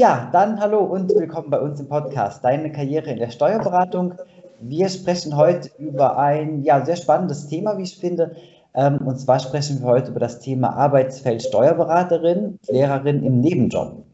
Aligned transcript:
Ja, 0.00 0.30
dann 0.32 0.58
hallo 0.58 0.78
und 0.78 1.14
willkommen 1.14 1.50
bei 1.50 1.60
uns 1.60 1.78
im 1.78 1.86
Podcast 1.86 2.42
Deine 2.42 2.72
Karriere 2.72 3.10
in 3.10 3.18
der 3.18 3.28
Steuerberatung. 3.28 4.14
Wir 4.58 4.88
sprechen 4.88 5.36
heute 5.36 5.68
über 5.78 6.16
ein 6.16 6.62
ja, 6.62 6.82
sehr 6.86 6.96
spannendes 6.96 7.48
Thema, 7.48 7.76
wie 7.76 7.82
ich 7.82 7.98
finde. 7.98 8.34
Ähm, 8.72 8.96
und 9.04 9.20
zwar 9.20 9.40
sprechen 9.40 9.82
wir 9.82 9.88
heute 9.88 10.12
über 10.12 10.20
das 10.20 10.40
Thema 10.40 10.70
Arbeitsfeld 10.70 11.42
Steuerberaterin, 11.42 12.58
Lehrerin 12.70 13.22
im 13.22 13.42
Nebenjob. 13.42 14.06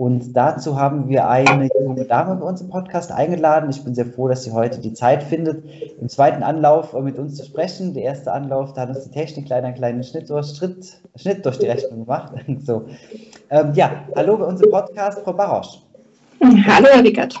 Und 0.00 0.32
dazu 0.32 0.80
haben 0.80 1.10
wir 1.10 1.28
eine 1.28 1.68
junge 1.78 2.06
Dame 2.06 2.36
bei 2.36 2.46
uns 2.46 2.62
im 2.62 2.70
Podcast 2.70 3.12
eingeladen. 3.12 3.68
Ich 3.68 3.84
bin 3.84 3.94
sehr 3.94 4.06
froh, 4.06 4.28
dass 4.28 4.44
sie 4.44 4.50
heute 4.50 4.80
die 4.80 4.94
Zeit 4.94 5.22
findet, 5.22 5.62
im 6.00 6.08
zweiten 6.08 6.42
Anlauf 6.42 6.94
mit 6.94 7.18
uns 7.18 7.36
zu 7.36 7.44
sprechen. 7.44 7.92
Der 7.92 8.04
erste 8.04 8.32
Anlauf, 8.32 8.72
da 8.72 8.80
hat 8.80 8.88
uns 8.88 9.04
die 9.04 9.10
Technik 9.10 9.50
leider 9.50 9.66
einen 9.66 9.76
kleinen 9.76 10.02
Schnitt 10.02 10.30
durch, 10.30 10.56
Schritt, 10.56 11.02
Schnitt 11.16 11.44
durch 11.44 11.58
die 11.58 11.66
Rechnung 11.66 12.06
gemacht. 12.06 12.32
So. 12.64 12.86
Ähm, 13.50 13.72
ja, 13.74 14.06
hallo 14.16 14.38
bei 14.38 14.46
uns 14.46 14.62
im 14.62 14.70
Podcast, 14.70 15.18
Frau 15.18 15.34
Barosch. 15.34 15.82
Hallo, 16.42 16.86
Herr 16.90 17.04
Wickert. 17.04 17.34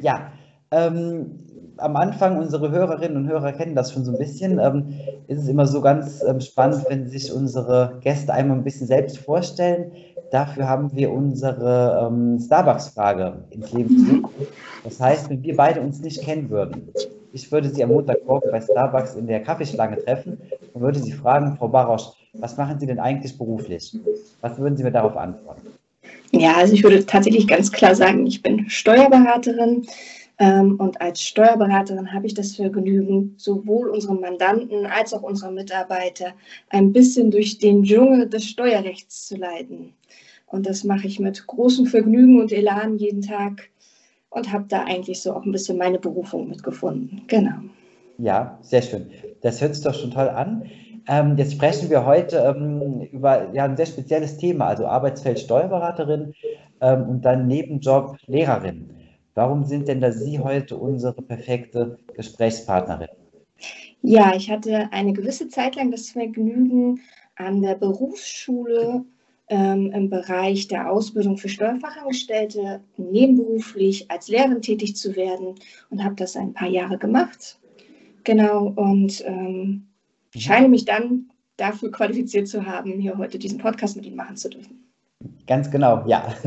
Ja, 0.00 0.32
ähm, 0.72 1.38
am 1.78 1.96
Anfang, 1.96 2.38
unsere 2.38 2.70
Hörerinnen 2.70 3.16
und 3.16 3.28
Hörer 3.28 3.52
kennen 3.52 3.74
das 3.74 3.92
schon 3.92 4.04
so 4.04 4.12
ein 4.12 4.18
bisschen, 4.18 4.58
ähm, 4.58 4.94
ist 5.28 5.40
es 5.40 5.48
immer 5.48 5.66
so 5.66 5.80
ganz 5.80 6.22
ähm, 6.22 6.40
spannend, 6.40 6.84
wenn 6.88 7.08
sich 7.08 7.32
unsere 7.32 7.98
Gäste 8.02 8.32
einmal 8.32 8.58
ein 8.58 8.64
bisschen 8.64 8.86
selbst 8.86 9.18
vorstellen. 9.18 9.92
Dafür 10.30 10.68
haben 10.68 10.90
wir 10.94 11.10
unsere 11.10 12.06
ähm, 12.06 12.38
Starbucks-Frage 12.38 13.44
ins 13.50 13.72
Leben 13.72 14.06
gerufen. 14.06 14.46
Das 14.84 15.00
heißt, 15.00 15.30
wenn 15.30 15.42
wir 15.42 15.56
beide 15.56 15.80
uns 15.80 16.00
nicht 16.00 16.22
kennen 16.22 16.50
würden, 16.50 16.92
ich 17.32 17.50
würde 17.52 17.68
Sie 17.68 17.82
am 17.82 17.90
Montagmorgen 17.90 18.50
bei 18.50 18.60
Starbucks 18.60 19.14
in 19.14 19.26
der 19.26 19.42
Kaffeeschlange 19.42 20.02
treffen 20.02 20.38
und 20.72 20.80
würde 20.80 20.98
Sie 20.98 21.12
fragen, 21.12 21.56
Frau 21.56 21.68
Barosch, 21.68 22.08
was 22.34 22.56
machen 22.56 22.78
Sie 22.78 22.86
denn 22.86 22.98
eigentlich 22.98 23.36
beruflich? 23.36 23.96
Was 24.40 24.58
würden 24.58 24.76
Sie 24.76 24.84
mir 24.84 24.92
darauf 24.92 25.16
antworten? 25.16 25.66
Ja, 26.32 26.56
also 26.56 26.74
ich 26.74 26.82
würde 26.82 27.04
tatsächlich 27.06 27.46
ganz 27.48 27.72
klar 27.72 27.94
sagen, 27.94 28.26
ich 28.26 28.42
bin 28.42 28.68
Steuerberaterin. 28.68 29.86
Ähm, 30.38 30.76
und 30.76 31.00
als 31.00 31.22
Steuerberaterin 31.22 32.12
habe 32.12 32.26
ich 32.26 32.34
das 32.34 32.56
Vergnügen, 32.56 33.34
sowohl 33.36 33.90
unsere 33.90 34.14
Mandanten 34.14 34.86
als 34.86 35.12
auch 35.12 35.22
unsere 35.22 35.52
Mitarbeiter 35.52 36.32
ein 36.70 36.92
bisschen 36.92 37.30
durch 37.30 37.58
den 37.58 37.82
Dschungel 37.82 38.28
des 38.28 38.44
Steuerrechts 38.44 39.26
zu 39.26 39.36
leiten. 39.36 39.94
Und 40.46 40.66
das 40.66 40.84
mache 40.84 41.06
ich 41.06 41.18
mit 41.18 41.46
großem 41.46 41.86
Vergnügen 41.86 42.40
und 42.40 42.52
Elan 42.52 42.96
jeden 42.96 43.20
Tag 43.20 43.68
und 44.30 44.52
habe 44.52 44.66
da 44.68 44.84
eigentlich 44.84 45.20
so 45.20 45.32
auch 45.34 45.44
ein 45.44 45.52
bisschen 45.52 45.76
meine 45.76 45.98
Berufung 45.98 46.48
mitgefunden. 46.48 47.22
Genau. 47.26 47.56
Ja, 48.18 48.58
sehr 48.62 48.82
schön. 48.82 49.10
Das 49.42 49.60
hört 49.60 49.74
sich 49.74 49.84
doch 49.84 49.94
schon 49.94 50.10
toll 50.10 50.28
an. 50.28 50.64
Ähm, 51.08 51.36
jetzt 51.36 51.52
sprechen 51.52 51.90
wir 51.90 52.04
heute 52.04 52.36
ähm, 52.36 53.00
über 53.12 53.52
ja, 53.54 53.64
ein 53.64 53.76
sehr 53.76 53.86
spezielles 53.86 54.36
Thema, 54.36 54.66
also 54.66 54.86
Arbeitsfeld 54.86 55.38
Steuerberaterin 55.40 56.34
ähm, 56.80 57.08
und 57.08 57.24
dann 57.24 57.46
Nebenjob 57.46 58.16
Lehrerin. 58.26 58.90
Warum 59.38 59.64
sind 59.64 59.86
denn 59.86 60.00
da 60.00 60.10
Sie 60.10 60.40
heute 60.40 60.76
unsere 60.76 61.22
perfekte 61.22 61.96
Gesprächspartnerin? 62.14 63.06
Ja, 64.02 64.34
ich 64.34 64.50
hatte 64.50 64.92
eine 64.92 65.12
gewisse 65.12 65.46
Zeit 65.46 65.76
lang 65.76 65.92
das 65.92 66.10
Vergnügen, 66.10 66.98
an 67.36 67.62
der 67.62 67.76
Berufsschule 67.76 69.04
ähm, 69.48 69.92
im 69.92 70.10
Bereich 70.10 70.66
der 70.66 70.90
Ausbildung 70.90 71.36
für 71.36 71.48
Steuerfachangestellte 71.48 72.80
nebenberuflich 72.96 74.10
als 74.10 74.26
Lehrerin 74.26 74.60
tätig 74.60 74.96
zu 74.96 75.14
werden 75.14 75.54
und 75.90 76.02
habe 76.02 76.16
das 76.16 76.34
ein 76.34 76.52
paar 76.52 76.68
Jahre 76.68 76.98
gemacht. 76.98 77.60
Genau, 78.24 78.72
und 78.74 79.22
ähm, 79.24 79.86
mhm. 80.34 80.40
scheine 80.40 80.68
mich 80.68 80.84
dann 80.84 81.30
dafür 81.56 81.92
qualifiziert 81.92 82.48
zu 82.48 82.66
haben, 82.66 82.98
hier 82.98 83.16
heute 83.16 83.38
diesen 83.38 83.58
Podcast 83.58 83.94
mit 83.94 84.04
Ihnen 84.04 84.16
machen 84.16 84.36
zu 84.36 84.50
dürfen. 84.50 84.88
Ganz 85.46 85.70
genau, 85.70 86.04
ja. 86.08 86.34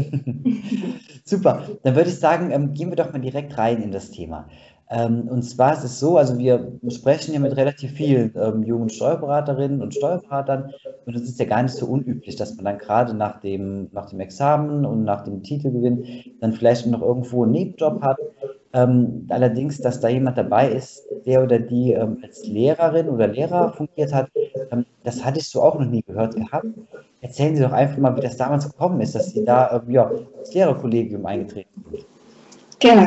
Super. 1.31 1.64
Dann 1.84 1.96
würde 1.96 2.09
ich 2.09 2.19
sagen, 2.19 2.52
ähm, 2.52 2.74
gehen 2.74 2.90
wir 2.90 2.97
doch 2.97 3.14
mal 3.14 3.22
direkt 3.22 3.58
rein 3.58 3.81
in 3.81 3.94
das 3.94 4.12
Thema. 4.12 4.50
Ähm, 4.90 5.30
und 5.30 5.44
zwar 5.44 5.72
ist 5.72 5.86
es 5.86 5.97
so, 5.97 6.18
also 6.18 6.38
wir 6.38 6.74
sprechen 6.90 7.34
ja 7.34 7.40
mit 7.40 7.56
relativ 7.56 7.94
vielen 7.94 8.34
ähm, 8.36 8.64
jungen 8.64 8.90
Steuerberaterinnen 8.90 9.81
und 9.81 9.96
Steuerberatern 9.96 10.74
und 11.06 11.16
es 11.16 11.22
ist 11.22 11.40
ja 11.40 11.46
gar 11.46 11.64
nicht 11.64 11.75
so 11.75 11.86
unüblich, 11.86 12.36
dass 12.36 12.58
man 12.58 12.66
dann 12.66 12.80
gerade 12.80 13.14
nach 13.14 13.40
dem, 13.40 13.88
nach 13.94 14.09
dem 14.09 14.20
Examen 14.20 14.86
und 14.86 15.06
nach 15.06 15.24
dem 15.24 15.41
Titelgewinn 15.41 16.06
dann 16.41 16.52
vielleicht 16.52 16.86
noch 16.88 17.02
irgendwo 17.02 17.44
einen 17.44 17.53
Nebenjob 17.53 18.02
hat. 18.02 18.18
Ähm, 18.74 19.28
allerdings, 19.30 19.80
dass 19.80 20.02
da 20.02 20.09
jemand 20.09 20.38
dabei 20.38 20.70
ist, 20.70 21.06
der 21.25 21.44
oder 21.44 21.59
die 21.59 21.94
ähm, 21.94 22.18
als 22.24 22.46
Lehrerin 22.46 23.08
oder 23.08 23.28
Lehrer 23.28 23.72
fungiert 23.72 24.14
hat, 24.14 24.30
ähm, 24.70 24.86
das 25.06 25.24
hatte 25.24 25.40
ich 25.40 25.47
so 25.47 25.62
auch 25.62 25.80
noch 25.80 25.88
nie 25.88 26.03
gehört 26.03 26.36
gehabt. 26.36 26.68
Erzählen 27.22 27.56
Sie 27.56 27.62
doch 27.62 27.72
einfach 27.72 27.98
mal, 27.98 28.16
wie 28.18 28.22
das 28.22 28.36
damals 28.36 28.66
gekommen 28.66 29.00
ist, 29.00 29.14
dass 29.14 29.32
Sie 29.32 29.46
da 29.46 29.84
ähm, 29.88 29.94
ja, 29.94 30.12
ins 30.40 30.54
Lehrerkollegium 30.54 31.26
eingetreten 31.26 31.86
sind. 31.92 32.06
Genau. 32.80 33.06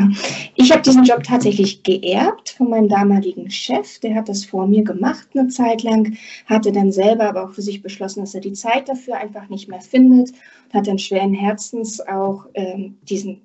Ich 0.54 0.70
habe 0.70 0.82
diesen 0.82 1.02
Job 1.02 1.24
tatsächlich 1.24 1.82
geerbt 1.82 2.50
von 2.50 2.70
meinem 2.70 2.88
damaligen 2.88 3.50
Chef. 3.50 3.98
Der 3.98 4.14
hat 4.14 4.28
das 4.28 4.44
vor 4.44 4.68
mir 4.68 4.84
gemacht 4.84 5.26
eine 5.34 5.48
Zeit 5.48 5.82
lang, 5.82 6.16
hatte 6.46 6.70
dann 6.70 6.92
selber 6.92 7.28
aber 7.28 7.44
auch 7.44 7.52
für 7.52 7.62
sich 7.62 7.82
beschlossen, 7.82 8.20
dass 8.20 8.36
er 8.36 8.40
die 8.40 8.52
Zeit 8.52 8.88
dafür 8.88 9.16
einfach 9.16 9.48
nicht 9.48 9.68
mehr 9.68 9.80
findet 9.80 10.30
und 10.30 10.74
hat 10.74 10.86
dann 10.86 11.00
schweren 11.00 11.34
Herzens 11.34 12.00
auch 12.00 12.46
ähm, 12.54 12.98
diesen, 13.02 13.40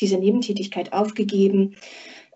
diese 0.00 0.18
Nebentätigkeit 0.18 0.92
aufgegeben 0.92 1.76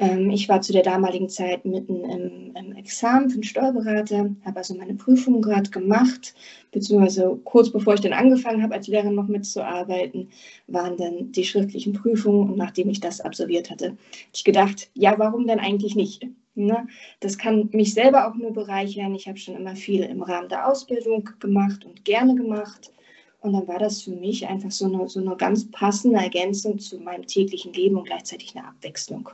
ich 0.02 0.48
war 0.48 0.60
zu 0.60 0.72
der 0.72 0.82
damaligen 0.82 1.28
Zeit 1.28 1.64
mitten 1.64 2.02
im, 2.04 2.56
im 2.56 2.72
Examen 2.72 3.30
für 3.30 3.38
den 3.38 3.44
Steuerberater, 3.44 4.34
habe 4.44 4.56
also 4.56 4.74
meine 4.74 4.94
Prüfung 4.94 5.40
gerade 5.40 5.70
gemacht, 5.70 6.34
beziehungsweise 6.72 7.38
kurz 7.44 7.70
bevor 7.70 7.94
ich 7.94 8.00
dann 8.00 8.12
angefangen 8.12 8.64
habe, 8.64 8.74
als 8.74 8.88
Lehrerin 8.88 9.14
noch 9.14 9.28
mitzuarbeiten, 9.28 10.28
waren 10.66 10.96
dann 10.96 11.30
die 11.30 11.44
schriftlichen 11.44 11.92
Prüfungen 11.92 12.50
und 12.50 12.56
nachdem 12.56 12.88
ich 12.88 12.98
das 12.98 13.20
absolviert 13.20 13.70
hatte, 13.70 13.90
habe 13.90 13.98
ich 14.34 14.42
gedacht, 14.42 14.90
ja, 14.94 15.16
warum 15.18 15.46
denn 15.46 15.60
eigentlich 15.60 15.94
nicht? 15.94 16.26
Ne? 16.56 16.88
Das 17.20 17.38
kann 17.38 17.70
mich 17.72 17.94
selber 17.94 18.28
auch 18.28 18.34
nur 18.34 18.52
bereichern. 18.52 19.14
Ich 19.14 19.28
habe 19.28 19.38
schon 19.38 19.56
immer 19.56 19.76
viel 19.76 20.02
im 20.02 20.22
Rahmen 20.22 20.48
der 20.48 20.68
Ausbildung 20.68 21.30
gemacht 21.38 21.84
und 21.84 22.04
gerne 22.04 22.34
gemacht. 22.34 22.92
Und 23.40 23.52
dann 23.52 23.68
war 23.68 23.78
das 23.78 24.02
für 24.02 24.10
mich 24.10 24.46
einfach 24.48 24.70
so 24.70 24.86
eine, 24.86 25.08
so 25.08 25.20
eine 25.20 25.36
ganz 25.36 25.70
passende 25.70 26.18
Ergänzung 26.18 26.78
zu 26.78 26.98
meinem 26.98 27.26
täglichen 27.26 27.72
Leben 27.72 27.96
und 27.96 28.06
gleichzeitig 28.06 28.56
eine 28.56 28.66
Abwechslung. 28.66 29.30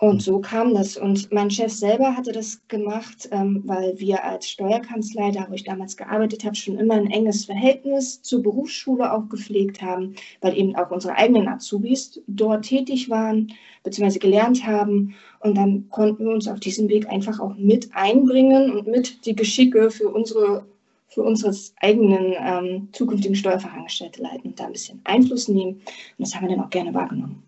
Und 0.00 0.22
so 0.22 0.38
kam 0.38 0.74
das. 0.74 0.96
Und 0.96 1.32
mein 1.32 1.50
Chef 1.50 1.72
selber 1.72 2.16
hatte 2.16 2.30
das 2.30 2.62
gemacht, 2.68 3.28
ähm, 3.32 3.62
weil 3.66 3.98
wir 3.98 4.22
als 4.22 4.48
Steuerkanzlei, 4.48 5.32
da 5.32 5.48
wo 5.48 5.54
ich 5.54 5.64
damals 5.64 5.96
gearbeitet 5.96 6.44
habe, 6.44 6.54
schon 6.54 6.78
immer 6.78 6.94
ein 6.94 7.10
enges 7.10 7.46
Verhältnis 7.46 8.22
zur 8.22 8.40
Berufsschule 8.44 9.12
auch 9.12 9.28
gepflegt 9.28 9.82
haben, 9.82 10.14
weil 10.40 10.56
eben 10.56 10.76
auch 10.76 10.92
unsere 10.92 11.16
eigenen 11.16 11.48
Azubis 11.48 12.22
dort 12.28 12.64
tätig 12.64 13.10
waren 13.10 13.52
bzw. 13.82 14.20
gelernt 14.20 14.64
haben. 14.64 15.16
Und 15.40 15.56
dann 15.56 15.88
konnten 15.90 16.26
wir 16.26 16.32
uns 16.32 16.46
auf 16.46 16.60
diesem 16.60 16.88
Weg 16.88 17.08
einfach 17.08 17.40
auch 17.40 17.56
mit 17.56 17.90
einbringen 17.92 18.70
und 18.70 18.86
mit 18.86 19.26
die 19.26 19.34
Geschicke 19.34 19.90
für 19.90 20.08
unsere 20.10 20.64
für 21.10 21.22
unsere 21.22 21.56
eigenen 21.80 22.34
ähm, 22.38 22.88
zukünftigen 22.92 23.34
Steuerfachangestellte 23.34 24.22
leiten 24.22 24.50
und 24.50 24.60
da 24.60 24.66
ein 24.66 24.72
bisschen 24.72 25.00
Einfluss 25.04 25.48
nehmen. 25.48 25.76
Und 25.76 25.82
das 26.18 26.34
haben 26.34 26.46
wir 26.46 26.54
dann 26.54 26.64
auch 26.64 26.70
gerne 26.70 26.92
wahrgenommen. 26.92 27.42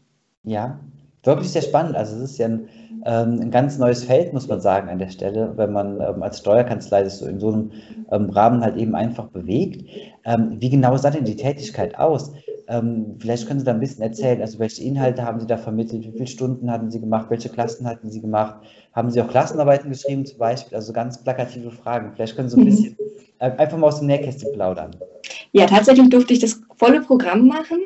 Ja, 0.44 0.80
wirklich 1.24 1.50
sehr 1.50 1.62
spannend. 1.62 1.96
Also 1.96 2.16
es 2.16 2.32
ist 2.32 2.38
ja 2.38 2.46
ein, 2.46 2.68
ähm, 3.04 3.40
ein 3.40 3.50
ganz 3.50 3.78
neues 3.78 4.04
Feld, 4.04 4.32
muss 4.32 4.48
man 4.48 4.60
sagen, 4.60 4.88
an 4.88 4.98
der 4.98 5.08
Stelle, 5.08 5.52
wenn 5.56 5.72
man 5.72 6.00
ähm, 6.00 6.22
als 6.22 6.38
Steuerkanzlei 6.38 7.04
sich 7.04 7.18
so 7.18 7.26
in 7.26 7.40
so 7.40 7.52
einem 7.52 7.70
ähm, 8.10 8.30
Rahmen 8.30 8.62
halt 8.62 8.76
eben 8.76 8.94
einfach 8.94 9.28
bewegt. 9.28 9.88
Ähm, 10.24 10.56
wie 10.58 10.70
genau 10.70 10.96
sah 10.96 11.10
denn 11.10 11.24
die 11.24 11.36
Tätigkeit 11.36 11.98
aus? 11.98 12.32
Ähm, 12.68 13.16
vielleicht 13.18 13.48
können 13.48 13.58
Sie 13.58 13.66
da 13.66 13.72
ein 13.72 13.80
bisschen 13.80 14.02
erzählen, 14.02 14.40
also 14.40 14.58
welche 14.60 14.82
Inhalte 14.84 15.24
haben 15.24 15.40
Sie 15.40 15.46
da 15.46 15.56
vermittelt, 15.56 16.04
wie 16.04 16.12
viele 16.12 16.26
Stunden 16.28 16.70
hatten 16.70 16.90
Sie 16.90 17.00
gemacht, 17.00 17.26
welche 17.28 17.48
Klassen 17.48 17.86
hatten 17.86 18.10
Sie 18.10 18.20
gemacht? 18.20 18.60
Haben 18.92 19.10
Sie 19.10 19.20
auch 19.20 19.28
Klassenarbeiten 19.28 19.90
geschrieben 19.90 20.24
zum 20.24 20.38
Beispiel? 20.38 20.76
Also 20.76 20.92
ganz 20.92 21.22
plakative 21.22 21.70
Fragen. 21.70 22.12
Vielleicht 22.14 22.36
können 22.36 22.48
Sie 22.48 22.56
ein 22.56 22.64
mhm. 22.64 22.66
bisschen 22.66 22.96
äh, 23.40 23.50
einfach 23.50 23.76
mal 23.76 23.88
aus 23.88 23.98
dem 23.98 24.06
Nähkästchen 24.06 24.52
plaudern. 24.52 24.92
Ja, 25.52 25.66
tatsächlich 25.66 26.08
durfte 26.10 26.32
ich 26.32 26.38
das 26.38 26.60
volle 26.76 27.00
Programm 27.00 27.48
machen. 27.48 27.80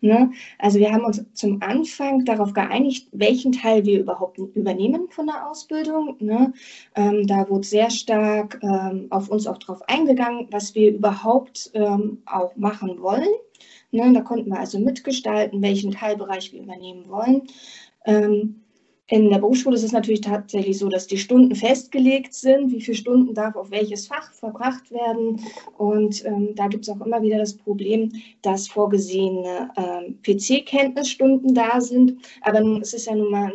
Ne? 0.00 0.30
Also 0.58 0.78
wir 0.78 0.92
haben 0.92 1.04
uns 1.04 1.24
zum 1.34 1.62
Anfang 1.62 2.24
darauf 2.24 2.52
geeinigt, 2.52 3.08
welchen 3.12 3.52
Teil 3.52 3.84
wir 3.84 4.00
überhaupt 4.00 4.38
übernehmen 4.38 5.08
von 5.10 5.26
der 5.26 5.48
Ausbildung. 5.48 6.16
Ne? 6.20 6.52
Ähm, 6.94 7.26
da 7.26 7.48
wurde 7.48 7.66
sehr 7.66 7.90
stark 7.90 8.58
ähm, 8.62 9.06
auf 9.10 9.28
uns 9.28 9.46
auch 9.46 9.58
darauf 9.58 9.88
eingegangen, 9.88 10.48
was 10.50 10.74
wir 10.74 10.92
überhaupt 10.92 11.70
ähm, 11.74 12.22
auch 12.26 12.54
machen 12.56 13.00
wollen. 13.00 13.28
Ne? 13.90 14.12
Da 14.12 14.20
konnten 14.20 14.50
wir 14.50 14.58
also 14.58 14.78
mitgestalten, 14.78 15.62
welchen 15.62 15.92
Teilbereich 15.92 16.52
wir 16.52 16.62
übernehmen 16.62 17.08
wollen. 17.08 17.42
In 19.10 19.30
der 19.30 19.38
Berufsschule 19.38 19.74
ist 19.74 19.84
es 19.84 19.92
natürlich 19.92 20.20
tatsächlich 20.20 20.78
so, 20.78 20.90
dass 20.90 21.06
die 21.06 21.16
Stunden 21.16 21.54
festgelegt 21.54 22.34
sind, 22.34 22.70
wie 22.70 22.82
viele 22.82 22.96
Stunden 22.96 23.32
darf 23.32 23.56
auf 23.56 23.70
welches 23.70 24.06
Fach 24.06 24.30
verbracht 24.34 24.90
werden. 24.90 25.40
Und 25.78 26.24
ähm, 26.26 26.54
da 26.54 26.68
gibt 26.68 26.86
es 26.86 26.90
auch 26.90 27.04
immer 27.04 27.22
wieder 27.22 27.38
das 27.38 27.54
Problem, 27.54 28.12
dass 28.42 28.68
vorgesehene 28.68 29.70
ähm, 29.76 30.18
PC-Kenntnisstunden 30.22 31.54
da 31.54 31.80
sind. 31.80 32.18
Aber 32.42 32.60
es 32.82 32.92
ist 32.92 33.06
ja 33.06 33.14
nun 33.14 33.30
mal 33.30 33.50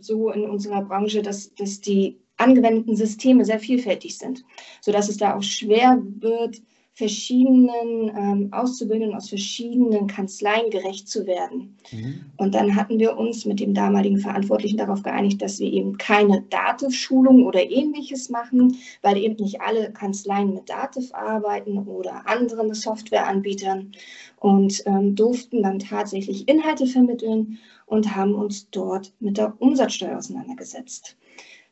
so 0.00 0.30
in 0.30 0.48
unserer 0.48 0.80
Branche, 0.80 1.20
dass, 1.20 1.54
dass 1.54 1.82
die 1.82 2.18
angewendeten 2.38 2.96
Systeme 2.96 3.44
sehr 3.44 3.58
vielfältig 3.58 4.16
sind, 4.16 4.42
sodass 4.80 5.10
es 5.10 5.18
da 5.18 5.36
auch 5.36 5.42
schwer 5.42 6.02
wird, 6.18 6.62
verschiedenen 6.96 8.08
ähm, 8.16 8.48
Auszubildenden 8.52 9.16
aus 9.16 9.28
verschiedenen 9.28 10.06
Kanzleien 10.06 10.70
gerecht 10.70 11.08
zu 11.08 11.26
werden. 11.26 11.76
Mhm. 11.90 12.26
Und 12.36 12.54
dann 12.54 12.76
hatten 12.76 13.00
wir 13.00 13.18
uns 13.18 13.44
mit 13.44 13.58
dem 13.58 13.74
damaligen 13.74 14.18
Verantwortlichen 14.18 14.76
darauf 14.76 15.02
geeinigt, 15.02 15.42
dass 15.42 15.58
wir 15.58 15.72
eben 15.72 15.98
keine 15.98 16.42
Dativ-Schulung 16.50 17.46
oder 17.46 17.68
ähnliches 17.68 18.30
machen, 18.30 18.76
weil 19.02 19.16
eben 19.16 19.34
nicht 19.42 19.60
alle 19.60 19.92
Kanzleien 19.92 20.54
mit 20.54 20.70
Dativ 20.70 21.12
arbeiten 21.14 21.78
oder 21.78 22.28
anderen 22.28 22.72
Softwareanbietern 22.72 23.90
und 24.38 24.80
ähm, 24.86 25.16
durften 25.16 25.64
dann 25.64 25.80
tatsächlich 25.80 26.48
Inhalte 26.48 26.86
vermitteln 26.86 27.58
und 27.86 28.14
haben 28.14 28.36
uns 28.36 28.70
dort 28.70 29.12
mit 29.18 29.36
der 29.36 29.60
Umsatzsteuer 29.60 30.16
auseinandergesetzt. 30.16 31.16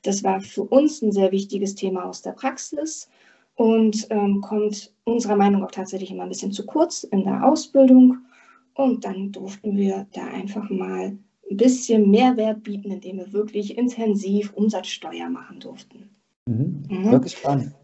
Das 0.03 0.25
war 0.25 0.41
für 0.41 0.65
uns 0.65 1.01
ein 1.01 1.13
sehr 1.13 1.31
wichtiges 1.31 1.77
Thema 1.77 2.07
aus 2.07 2.23
der 2.23 2.33
Praxis 2.33 3.09
und 3.57 4.07
ähm, 4.11 4.41
kommt 4.41 4.93
unserer 5.05 5.37
Meinung 5.37 5.65
auch 5.65 5.71
tatsächlich 5.71 6.11
immer 6.11 6.25
ein 6.25 6.29
bisschen 6.29 6.53
zu 6.53 6.65
kurz 6.65 7.05
in 7.05 7.25
der 7.25 7.47
Ausbildung. 7.47 8.19
Und 8.75 9.05
dann 9.05 9.33
durften 9.33 9.77
wir 9.77 10.07
da 10.15 10.25
einfach 10.27 10.71
mal 10.71 11.19
ein 11.51 11.57
bisschen 11.57 12.11
Mehrwert 12.11 12.63
bieten, 12.63 12.91
indem 12.91 13.19
wir 13.19 13.33
wirklich 13.33 13.77
intensiv 13.77 14.53
Umsatzsteuer 14.55 15.29
machen 15.29 15.61
durften. 15.61 16.09
Mhm. 16.47 16.85
Mhm. 16.89 17.11
Wirklich 17.11 17.37
spannend. 17.37 17.75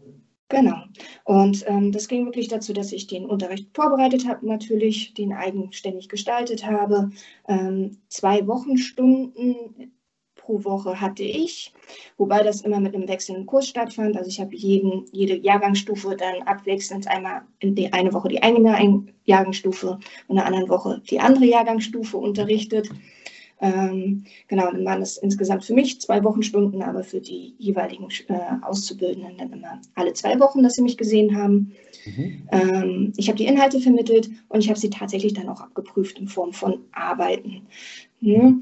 Genau. 0.49 0.77
Und 1.25 1.63
ähm, 1.67 1.91
das 1.91 2.07
ging 2.07 2.25
wirklich 2.25 2.47
dazu, 2.47 2.73
dass 2.73 2.91
ich 2.91 3.05
den 3.05 3.27
Unterricht 3.27 3.69
vorbereitet 3.75 4.27
habe, 4.27 4.47
natürlich, 4.47 5.13
den 5.13 5.31
eigenständig 5.31 6.09
gestaltet 6.09 6.65
habe. 6.65 7.11
Ähm, 7.47 7.97
zwei 8.07 8.47
Wochenstunden 8.47 9.91
pro 10.49 10.63
Woche 10.63 10.99
hatte 10.99 11.21
ich, 11.21 11.71
wobei 12.17 12.41
das 12.41 12.61
immer 12.61 12.79
mit 12.79 12.95
einem 12.95 13.07
wechselnden 13.07 13.45
Kurs 13.45 13.67
stattfand. 13.67 14.17
Also 14.17 14.29
ich 14.29 14.39
habe 14.39 14.55
jeden, 14.55 15.05
jede 15.11 15.37
Jahrgangsstufe 15.37 16.15
dann 16.15 16.41
abwechselnd 16.47 17.07
einmal 17.07 17.43
in 17.59 17.75
die 17.75 17.93
eine 17.93 18.13
Woche 18.13 18.29
die 18.29 18.41
eine 18.41 19.05
Jahrgangsstufe 19.25 19.91
und 19.91 20.01
in 20.29 20.35
der 20.37 20.47
anderen 20.47 20.69
Woche 20.69 21.03
die 21.07 21.19
andere 21.19 21.45
Jahrgangsstufe 21.45 22.17
unterrichtet. 22.17 22.89
Ähm, 23.61 24.23
genau, 24.47 24.71
dann 24.71 24.85
waren 24.85 25.01
es 25.03 25.17
insgesamt 25.17 25.65
für 25.65 25.73
mich 25.73 26.01
zwei 26.01 26.23
Wochenstunden, 26.23 26.81
aber 26.81 27.03
für 27.03 27.19
die 27.19 27.53
jeweiligen 27.59 28.07
äh, 28.29 28.63
Auszubildenden 28.63 29.37
dann 29.37 29.51
immer 29.51 29.81
alle 29.95 30.13
zwei 30.13 30.39
Wochen, 30.39 30.63
dass 30.63 30.75
sie 30.75 30.81
mich 30.81 30.97
gesehen 30.97 31.35
haben. 31.35 31.73
Mhm. 32.05 32.47
Ähm, 32.51 33.13
ich 33.17 33.27
habe 33.27 33.37
die 33.37 33.45
Inhalte 33.45 33.81
vermittelt 33.81 34.29
und 34.47 34.61
ich 34.61 34.69
habe 34.69 34.79
sie 34.79 34.89
tatsächlich 34.89 35.33
dann 35.33 35.49
auch 35.49 35.61
abgeprüft 35.61 36.17
in 36.17 36.27
Form 36.27 36.53
von 36.53 36.79
Arbeiten. 36.91 37.67
Ne? 38.21 38.61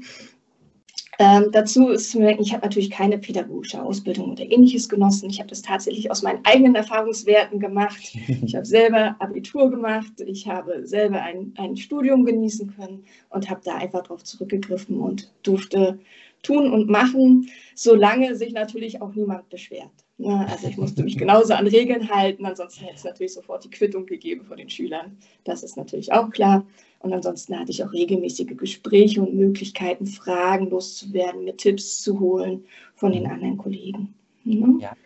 Ähm, 1.20 1.48
dazu 1.50 1.88
ist 1.88 2.12
zu 2.12 2.20
merken, 2.20 2.42
ich 2.42 2.52
habe 2.52 2.64
natürlich 2.64 2.90
keine 2.90 3.18
pädagogische 3.18 3.82
Ausbildung 3.82 4.30
oder 4.30 4.44
ähnliches 4.44 4.88
genossen. 4.88 5.28
Ich 5.28 5.40
habe 5.40 5.48
das 5.48 5.62
tatsächlich 5.62 6.12
aus 6.12 6.22
meinen 6.22 6.44
eigenen 6.44 6.76
Erfahrungswerten 6.76 7.58
gemacht. 7.58 8.16
Ich 8.44 8.54
habe 8.54 8.64
selber 8.64 9.16
Abitur 9.18 9.68
gemacht. 9.68 10.20
Ich 10.24 10.46
habe 10.46 10.86
selber 10.86 11.20
ein, 11.22 11.52
ein 11.56 11.76
Studium 11.76 12.24
genießen 12.24 12.72
können 12.76 13.04
und 13.30 13.50
habe 13.50 13.60
da 13.64 13.74
einfach 13.74 14.04
darauf 14.04 14.22
zurückgegriffen 14.22 15.00
und 15.00 15.32
durfte 15.42 15.98
tun 16.42 16.72
und 16.72 16.88
machen, 16.88 17.50
solange 17.74 18.36
sich 18.36 18.52
natürlich 18.52 19.02
auch 19.02 19.12
niemand 19.14 19.48
beschwert. 19.48 19.90
Ja, 20.18 20.46
also 20.46 20.66
ich 20.66 20.76
musste 20.76 21.04
mich 21.04 21.16
genauso 21.16 21.54
an 21.54 21.68
Regeln 21.68 22.10
halten, 22.10 22.44
ansonsten 22.44 22.84
hätte 22.84 22.96
es 22.96 23.04
natürlich 23.04 23.34
sofort 23.34 23.64
die 23.64 23.70
Quittung 23.70 24.04
gegeben 24.04 24.44
von 24.44 24.56
den 24.56 24.68
Schülern. 24.68 25.16
Das 25.44 25.62
ist 25.62 25.76
natürlich 25.76 26.12
auch 26.12 26.30
klar. 26.30 26.66
Und 26.98 27.12
ansonsten 27.12 27.56
hatte 27.56 27.70
ich 27.70 27.84
auch 27.84 27.92
regelmäßige 27.92 28.56
Gespräche 28.56 29.22
und 29.22 29.34
Möglichkeiten, 29.34 30.06
Fragen 30.06 30.70
loszuwerden, 30.70 31.44
mir 31.44 31.56
Tipps 31.56 32.02
zu 32.02 32.18
holen 32.18 32.64
von 32.96 33.12
den 33.12 33.28
anderen 33.28 33.56
Kollegen. 33.56 34.12
Ja. 34.44 34.66
ja 34.80 34.96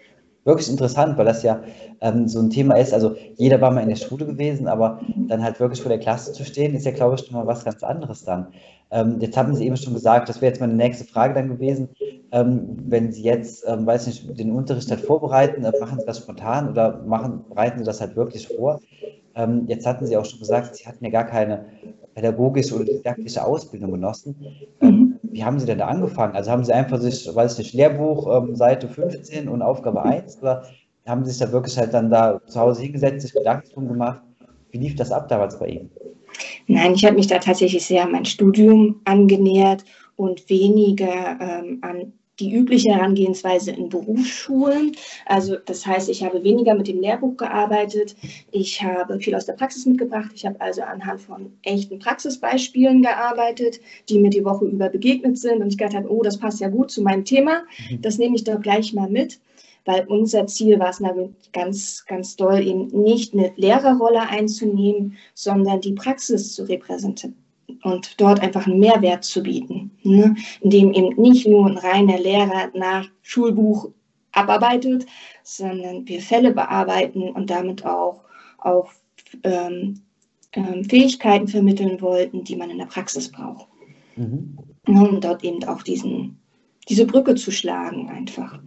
wirklich 0.44 0.68
interessant, 0.68 1.16
weil 1.18 1.24
das 1.24 1.42
ja 1.42 1.62
ähm, 2.00 2.28
so 2.28 2.40
ein 2.40 2.50
Thema 2.50 2.74
ist. 2.76 2.92
Also 2.92 3.14
jeder 3.36 3.60
war 3.60 3.70
mal 3.70 3.82
in 3.82 3.88
der 3.88 3.96
Schule 3.96 4.26
gewesen, 4.26 4.66
aber 4.68 5.00
dann 5.28 5.42
halt 5.42 5.60
wirklich 5.60 5.80
vor 5.80 5.88
der 5.88 5.98
Klasse 5.98 6.32
zu 6.32 6.44
stehen, 6.44 6.74
ist 6.74 6.84
ja, 6.84 6.92
glaube 6.92 7.14
ich, 7.14 7.26
schon 7.26 7.36
mal 7.36 7.46
was 7.46 7.64
ganz 7.64 7.82
anderes 7.82 8.24
dann. 8.24 8.48
Ähm, 8.90 9.16
jetzt 9.20 9.36
haben 9.36 9.54
Sie 9.54 9.66
eben 9.66 9.76
schon 9.76 9.94
gesagt, 9.94 10.28
das 10.28 10.40
wäre 10.40 10.52
jetzt 10.52 10.60
meine 10.60 10.74
nächste 10.74 11.04
Frage 11.04 11.34
dann 11.34 11.48
gewesen. 11.48 11.88
Ähm, 12.32 12.76
wenn 12.88 13.12
Sie 13.12 13.22
jetzt, 13.22 13.64
ähm, 13.66 13.86
weiß 13.86 14.06
nicht, 14.06 14.38
den 14.38 14.52
Unterricht 14.52 14.90
halt 14.90 15.00
vorbereiten, 15.00 15.64
äh, 15.64 15.72
machen 15.80 15.98
Sie 16.00 16.06
das 16.06 16.18
spontan 16.18 16.68
oder 16.68 17.02
machen, 17.06 17.44
bereiten 17.48 17.78
Sie 17.78 17.84
das 17.84 18.00
halt 18.00 18.16
wirklich 18.16 18.48
vor? 18.48 18.80
Ähm, 19.34 19.64
jetzt 19.66 19.86
hatten 19.86 20.06
Sie 20.06 20.16
auch 20.16 20.24
schon 20.24 20.40
gesagt, 20.40 20.76
Sie 20.76 20.86
hatten 20.86 21.04
ja 21.04 21.10
gar 21.10 21.24
keine 21.24 21.66
pädagogische 22.14 22.74
oder 22.74 22.84
didaktische 22.84 23.44
Ausbildung 23.44 23.92
genossen. 23.92 24.36
Wie 25.32 25.44
haben 25.44 25.58
Sie 25.58 25.66
denn 25.66 25.78
da 25.78 25.86
angefangen? 25.86 26.36
Also 26.36 26.50
haben 26.50 26.62
Sie 26.62 26.72
einfach 26.72 27.00
sich, 27.00 27.28
weiß 27.34 27.54
ich 27.54 27.58
nicht, 27.58 27.74
Lehrbuch, 27.74 28.28
ähm, 28.36 28.54
Seite 28.54 28.86
15 28.86 29.48
und 29.48 29.62
Aufgabe 29.62 30.02
1 30.02 30.40
oder 30.42 30.62
haben 31.06 31.24
Sie 31.24 31.30
sich 31.30 31.40
da 31.40 31.50
wirklich 31.50 31.76
halt 31.78 31.94
dann 31.94 32.10
da 32.10 32.40
zu 32.46 32.60
Hause 32.60 32.82
hingesetzt, 32.82 33.22
sich 33.22 33.32
Gedanken 33.32 33.70
drum 33.72 33.88
gemacht? 33.88 34.22
Wie 34.70 34.78
lief 34.78 34.94
das 34.94 35.10
ab 35.10 35.28
damals 35.28 35.58
bei 35.58 35.68
Ihnen? 35.68 35.90
Nein, 36.66 36.94
ich 36.94 37.04
habe 37.04 37.16
mich 37.16 37.26
da 37.26 37.38
tatsächlich 37.38 37.84
sehr 37.84 38.04
an 38.04 38.12
mein 38.12 38.24
Studium 38.24 39.00
angenähert 39.04 39.84
und 40.16 40.48
weniger 40.48 41.38
ähm, 41.40 41.78
an 41.82 42.12
die 42.42 42.52
übliche 42.52 42.90
Herangehensweise 42.90 43.70
in 43.70 43.88
Berufsschulen. 43.88 44.96
Also 45.26 45.56
das 45.64 45.86
heißt, 45.86 46.08
ich 46.08 46.24
habe 46.24 46.42
weniger 46.42 46.74
mit 46.74 46.88
dem 46.88 47.00
Lehrbuch 47.00 47.36
gearbeitet. 47.36 48.16
Ich 48.50 48.82
habe 48.82 49.20
viel 49.20 49.34
aus 49.34 49.46
der 49.46 49.52
Praxis 49.52 49.86
mitgebracht. 49.86 50.32
Ich 50.34 50.44
habe 50.44 50.60
also 50.60 50.82
anhand 50.82 51.20
von 51.20 51.52
echten 51.62 52.00
Praxisbeispielen 52.00 53.02
gearbeitet, 53.02 53.80
die 54.08 54.18
mir 54.18 54.30
die 54.30 54.44
Woche 54.44 54.64
über 54.64 54.88
begegnet 54.88 55.38
sind. 55.38 55.62
Und 55.62 55.68
ich 55.68 55.78
gedacht 55.78 55.94
habe, 55.94 56.12
oh, 56.12 56.22
das 56.22 56.38
passt 56.38 56.60
ja 56.60 56.68
gut 56.68 56.90
zu 56.90 57.02
meinem 57.02 57.24
Thema. 57.24 57.62
Mhm. 57.90 58.02
Das 58.02 58.18
nehme 58.18 58.34
ich 58.34 58.44
doch 58.44 58.60
gleich 58.60 58.92
mal 58.92 59.08
mit. 59.08 59.40
Weil 59.84 60.06
unser 60.06 60.46
Ziel 60.46 60.78
war 60.78 60.90
es 60.90 61.02
ganz, 61.52 62.04
ganz 62.06 62.36
doll, 62.36 62.64
eben 62.64 62.86
nicht 62.88 63.34
eine 63.34 63.52
Lehrerrolle 63.56 64.28
einzunehmen, 64.28 65.16
sondern 65.34 65.80
die 65.80 65.92
Praxis 65.92 66.54
zu 66.54 66.68
repräsentieren 66.68 67.41
und 67.82 68.20
dort 68.20 68.40
einfach 68.40 68.66
einen 68.66 68.78
Mehrwert 68.78 69.24
zu 69.24 69.42
bieten, 69.42 69.90
ne? 70.02 70.34
indem 70.60 70.92
eben 70.92 71.20
nicht 71.20 71.46
nur 71.46 71.66
ein 71.66 71.78
reiner 71.78 72.18
Lehrer 72.18 72.70
nach 72.74 73.08
Schulbuch 73.22 73.90
abarbeitet, 74.32 75.06
sondern 75.42 76.06
wir 76.06 76.20
Fälle 76.20 76.52
bearbeiten 76.52 77.30
und 77.30 77.50
damit 77.50 77.84
auch, 77.84 78.24
auch 78.58 78.90
ähm, 79.44 80.00
ähm, 80.52 80.84
Fähigkeiten 80.84 81.48
vermitteln 81.48 82.00
wollten, 82.00 82.44
die 82.44 82.56
man 82.56 82.70
in 82.70 82.78
der 82.78 82.86
Praxis 82.86 83.30
braucht. 83.30 83.68
Mhm. 84.16 84.58
Um 84.86 85.20
dort 85.20 85.44
eben 85.44 85.62
auch 85.64 85.82
diesen, 85.82 86.38
diese 86.88 87.06
Brücke 87.06 87.34
zu 87.34 87.50
schlagen 87.50 88.10
einfach. 88.10 88.58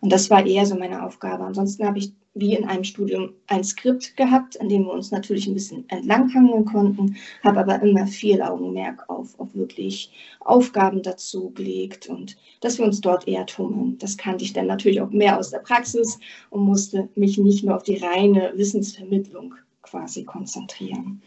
Und 0.00 0.12
das 0.12 0.30
war 0.30 0.44
eher 0.44 0.66
so 0.66 0.76
meine 0.76 1.04
Aufgabe. 1.04 1.44
Ansonsten 1.44 1.86
habe 1.86 1.98
ich 1.98 2.12
wie 2.34 2.54
in 2.54 2.64
einem 2.64 2.84
Studium 2.84 3.34
ein 3.46 3.62
Skript 3.62 4.16
gehabt, 4.16 4.58
an 4.60 4.68
dem 4.68 4.84
wir 4.84 4.92
uns 4.92 5.10
natürlich 5.10 5.46
ein 5.46 5.54
bisschen 5.54 5.88
entlanghangeln 5.90 6.64
konnten, 6.64 7.16
habe 7.44 7.60
aber 7.60 7.82
immer 7.82 8.06
viel 8.06 8.40
Augenmerk 8.40 9.08
auf, 9.08 9.38
auf 9.38 9.54
wirklich 9.54 10.10
Aufgaben 10.40 11.02
dazu 11.02 11.50
gelegt 11.50 12.08
und 12.08 12.36
dass 12.60 12.78
wir 12.78 12.86
uns 12.86 13.00
dort 13.00 13.28
eher 13.28 13.44
tummeln. 13.44 13.98
Das 13.98 14.16
kannte 14.16 14.44
ich 14.44 14.54
dann 14.54 14.66
natürlich 14.66 15.00
auch 15.02 15.10
mehr 15.10 15.38
aus 15.38 15.50
der 15.50 15.58
Praxis 15.58 16.18
und 16.48 16.64
musste 16.64 17.08
mich 17.16 17.36
nicht 17.36 17.64
nur 17.64 17.76
auf 17.76 17.82
die 17.82 17.96
reine 17.96 18.52
Wissensvermittlung 18.56 19.54
quasi 19.82 20.24
konzentrieren. 20.24 21.20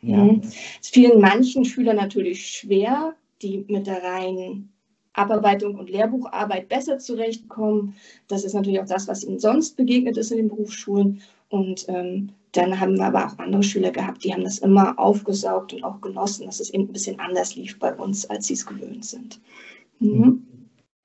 Ja. 0.00 0.36
Es 0.80 0.88
fiel 0.88 1.18
manchen 1.18 1.64
Schülern 1.64 1.96
natürlich 1.96 2.46
schwer, 2.46 3.14
die 3.42 3.64
mit 3.68 3.86
der 3.86 4.02
reinen 4.02 4.72
Abarbeitung 5.16 5.74
und 5.76 5.90
Lehrbucharbeit 5.90 6.68
besser 6.68 6.98
zurechtkommen. 6.98 7.94
Das 8.28 8.44
ist 8.44 8.54
natürlich 8.54 8.80
auch 8.80 8.86
das, 8.86 9.08
was 9.08 9.24
ihnen 9.24 9.38
sonst 9.38 9.76
begegnet 9.76 10.16
ist 10.16 10.30
in 10.30 10.38
den 10.38 10.48
Berufsschulen. 10.48 11.20
Und 11.48 11.86
ähm, 11.88 12.30
dann 12.52 12.80
haben 12.80 12.96
wir 12.96 13.06
aber 13.06 13.26
auch 13.26 13.38
andere 13.38 13.62
Schüler 13.62 13.90
gehabt, 13.90 14.24
die 14.24 14.32
haben 14.32 14.44
das 14.44 14.58
immer 14.58 14.98
aufgesaugt 14.98 15.72
und 15.74 15.84
auch 15.84 16.00
genossen, 16.00 16.46
dass 16.46 16.60
es 16.60 16.70
eben 16.70 16.84
ein 16.84 16.92
bisschen 16.92 17.20
anders 17.20 17.54
lief 17.54 17.78
bei 17.78 17.94
uns, 17.94 18.28
als 18.28 18.46
sie 18.46 18.54
es 18.54 18.66
gewöhnt 18.66 19.04
sind. 19.04 19.40
Mhm. 20.00 20.42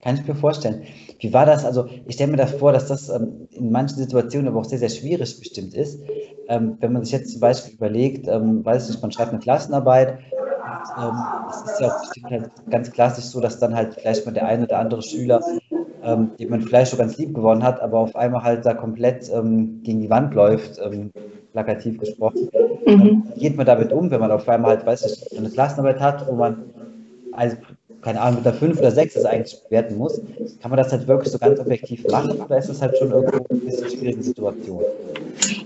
Kann 0.01 0.15
ich 0.15 0.27
mir 0.27 0.35
vorstellen. 0.35 0.83
Wie 1.19 1.31
war 1.31 1.45
das? 1.45 1.63
Also 1.63 1.87
ich 2.07 2.15
stelle 2.15 2.31
mir 2.31 2.37
das 2.37 2.53
vor, 2.53 2.71
dass 2.71 2.87
das 2.87 3.09
ähm, 3.09 3.47
in 3.51 3.71
manchen 3.71 3.97
Situationen 3.97 4.47
aber 4.47 4.59
auch 4.59 4.65
sehr, 4.65 4.79
sehr 4.79 4.89
schwierig 4.89 5.37
bestimmt 5.39 5.75
ist. 5.75 5.99
Ähm, 6.47 6.77
wenn 6.79 6.93
man 6.93 7.03
sich 7.03 7.13
jetzt 7.13 7.31
zum 7.31 7.39
Beispiel 7.39 7.75
überlegt, 7.75 8.27
ähm, 8.27 8.65
weiß 8.65 8.85
ich 8.85 8.89
nicht, 8.91 9.01
man 9.01 9.11
schreibt 9.11 9.29
eine 9.29 9.39
Klassenarbeit 9.39 10.17
ähm, 10.97 11.13
es 11.49 11.71
ist 11.71 11.81
ja 11.81 11.87
auch 11.87 12.31
halt 12.31 12.49
ganz 12.69 12.91
klassisch 12.91 13.25
so, 13.25 13.39
dass 13.39 13.59
dann 13.59 13.75
halt 13.75 13.95
vielleicht 13.95 14.25
mal 14.25 14.31
der 14.31 14.45
ein 14.45 14.63
oder 14.63 14.79
andere 14.79 15.01
Schüler, 15.01 15.41
ähm, 16.03 16.31
den 16.39 16.49
man 16.49 16.61
vielleicht 16.61 16.91
schon 16.91 16.99
ganz 16.99 17.17
lieb 17.17 17.33
gewonnen 17.33 17.63
hat, 17.63 17.81
aber 17.81 17.99
auf 17.99 18.15
einmal 18.15 18.43
halt 18.43 18.65
da 18.65 18.73
komplett 18.73 19.29
ähm, 19.33 19.81
gegen 19.83 20.01
die 20.01 20.09
Wand 20.09 20.33
läuft, 20.33 20.79
ähm, 20.79 21.11
plakativ 21.53 21.99
gesprochen. 21.99 22.49
Mhm. 22.85 23.23
Wie 23.35 23.39
geht 23.39 23.57
man 23.57 23.65
damit 23.65 23.91
um, 23.91 24.09
wenn 24.09 24.19
man 24.19 24.31
auf 24.31 24.47
einmal 24.47 24.77
halt, 24.77 24.85
weiß 24.85 25.05
ich, 25.05 25.37
eine 25.37 25.49
Klassenarbeit 25.49 25.99
hat, 25.99 26.27
wo 26.27 26.35
man 26.35 26.63
also 27.31 27.57
keine 28.01 28.19
Ahnung, 28.19 28.37
mit 28.37 28.45
der 28.45 28.53
5 28.53 28.79
oder 28.79 28.91
6 28.91 29.13
das 29.13 29.25
eigentlich 29.25 29.61
bewerten 29.65 29.97
muss, 29.97 30.19
kann 30.61 30.71
man 30.71 30.77
das 30.77 30.91
halt 30.91 31.07
wirklich 31.07 31.31
so 31.31 31.37
ganz 31.37 31.59
objektiv 31.59 32.05
machen 32.07 32.41
oder 32.41 32.57
ist 32.57 32.69
das 32.69 32.81
halt 32.81 32.97
schon 32.97 33.11
irgendwo 33.11 33.45
ein 33.49 33.59
bisschen 33.59 33.89
schwierige 33.89 34.23
Situation? 34.23 34.83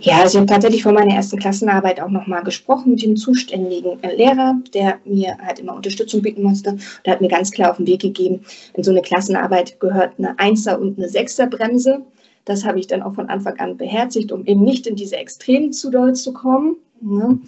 Ja, 0.06 0.20
also 0.22 0.38
ich 0.38 0.42
habe 0.42 0.46
tatsächlich 0.46 0.84
vor 0.84 0.92
meiner 0.92 1.16
ersten 1.16 1.40
Klassenarbeit 1.40 2.00
auch 2.00 2.10
nochmal 2.10 2.44
gesprochen 2.44 2.92
mit 2.92 3.02
dem 3.02 3.18
zuständigen 3.18 3.98
äh, 4.04 4.16
Lehrer, 4.16 4.54
der 4.72 5.00
mir 5.04 5.36
halt 5.44 5.58
immer 5.58 5.76
Unterstützung 5.76 6.22
bieten 6.22 6.44
musste. 6.44 6.78
Der 7.04 7.14
hat 7.14 7.22
mir 7.22 7.28
ganz 7.28 7.50
klar 7.50 7.72
auf 7.72 7.78
den 7.78 7.88
Weg 7.88 8.02
gegeben, 8.02 8.46
in 8.76 8.84
so 8.84 8.92
eine 8.92 9.02
Klassenarbeit 9.02 9.80
gehört 9.80 10.12
eine 10.20 10.38
Einser- 10.38 10.80
und 10.80 11.00
eine 11.00 11.10
Sechser-Bremse. 11.10 12.06
Das 12.46 12.64
habe 12.64 12.80
ich 12.80 12.88
dann 12.88 13.02
auch 13.02 13.16
von 13.16 13.30
Anfang 13.30 13.60
an 13.60 13.78
beherzigt, 13.78 14.32
um 14.32 14.46
eben 14.46 14.64
nicht 14.64 14.88
in 14.88 14.96
diese 14.96 15.18
Extremen 15.18 15.74
zu 15.74 15.90
doll 15.90 16.14
zu 16.14 16.34
kommen. 16.34 16.78
Ne? 17.02 17.40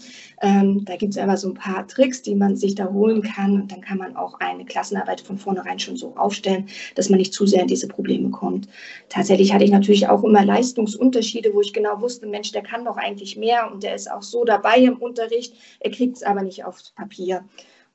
Ähm, 0.42 0.84
da 0.86 0.98
gibt 0.98 1.14
es 1.14 1.18
aber 1.18 1.38
so 1.38 1.50
ein 1.50 1.54
paar 1.54 1.88
Tricks, 1.88 2.22
die 2.22 2.36
man 2.36 2.56
sich 2.56 2.76
da 2.76 2.92
holen 2.92 3.22
kann. 3.22 3.62
Und 3.62 3.72
dann 3.72 3.82
kann 3.82 3.98
man 3.98 4.16
auch 4.16 4.40
eine 4.40 4.66
Klassenarbeit 4.66 5.22
von 5.22 5.38
vornherein 5.38 5.80
schon 5.80 5.96
so 5.96 6.16
aufstellen, 6.16 6.68
dass 6.96 7.10
man 7.10 7.20
nicht 7.20 7.34
zu 7.34 7.46
sehr 7.48 7.62
in 7.62 7.68
diese 7.68 7.88
Probleme 7.88 8.30
kommt. 8.30 8.68
Tatsächlich 9.10 9.54
hatte 9.54 9.64
ich 9.64 9.72
natürlich 9.72 10.08
auch 10.08 10.24
immer 10.24 10.44
Leistungsunterschiede, 10.44 11.54
wo 11.54 11.62
ich 11.62 11.74
genau 11.74 12.02
wusste, 12.02 12.28
Mensch, 12.28 12.52
der 12.52 12.62
kann 12.62 12.86
doch 12.86 12.98
eigentlich 12.98 13.38
mehr 13.38 13.72
und 13.72 13.84
der 13.84 13.96
ist 13.96 14.12
auch 14.12 14.22
so 14.22 14.44
dabei 14.44 14.80
im 14.80 14.98
Unterricht, 14.98 15.56
er 15.80 15.92
kriegt 15.92 16.18
es 16.18 16.24
aber 16.24 16.44
nicht 16.44 16.66
aufs 16.66 16.92
Papier. 16.92 17.44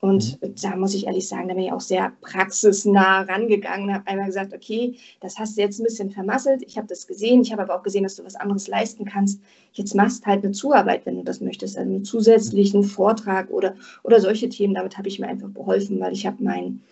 Und 0.03 0.43
mhm. 0.43 0.55
da 0.61 0.75
muss 0.75 0.95
ich 0.95 1.07
ehrlich 1.07 1.29
sagen, 1.29 1.47
da 1.47 1.55
bin 1.55 1.63
ich 1.63 1.73
auch 1.73 1.81
sehr 1.81 2.13
praxisnah 2.23 3.21
rangegangen, 3.23 3.95
habe 3.95 4.07
einmal 4.09 4.27
gesagt, 4.27 4.53
okay, 4.53 4.97
das 5.21 5.39
hast 5.39 5.57
du 5.57 5.61
jetzt 5.61 5.79
ein 5.79 5.85
bisschen 5.85 6.11
vermasselt. 6.11 6.65
Ich 6.67 6.77
habe 6.77 6.89
das 6.89 7.07
gesehen, 7.07 7.43
ich 7.43 7.53
habe 7.53 7.63
aber 7.63 7.77
auch 7.77 7.85
gesehen, 7.85 8.03
dass 8.03 8.17
du 8.17 8.25
was 8.25 8.35
anderes 8.35 8.67
leisten 8.67 9.05
kannst. 9.05 9.41
Jetzt 9.75 9.95
machst 9.95 10.27
halt 10.27 10.43
eine 10.43 10.53
Zuarbeit, 10.55 11.07
wenn 11.07 11.19
du 11.19 11.23
das 11.23 11.41
möchtest, 11.41 11.79
also 11.79 11.89
einen 11.89 12.05
zusätzlichen 12.05 12.83
Vortrag 12.83 13.49
oder, 13.51 13.77
oder 14.03 14.21
solche 14.21 14.49
Themen. 14.49 14.75
Damit 14.75 14.99
habe 14.99 15.07
ich 15.07 15.21
mir 15.21 15.29
einfach 15.29 15.51
beholfen, 15.51 16.01
weil 16.01 16.13
ich 16.13 16.27
habe 16.27 16.43
mein 16.43 16.83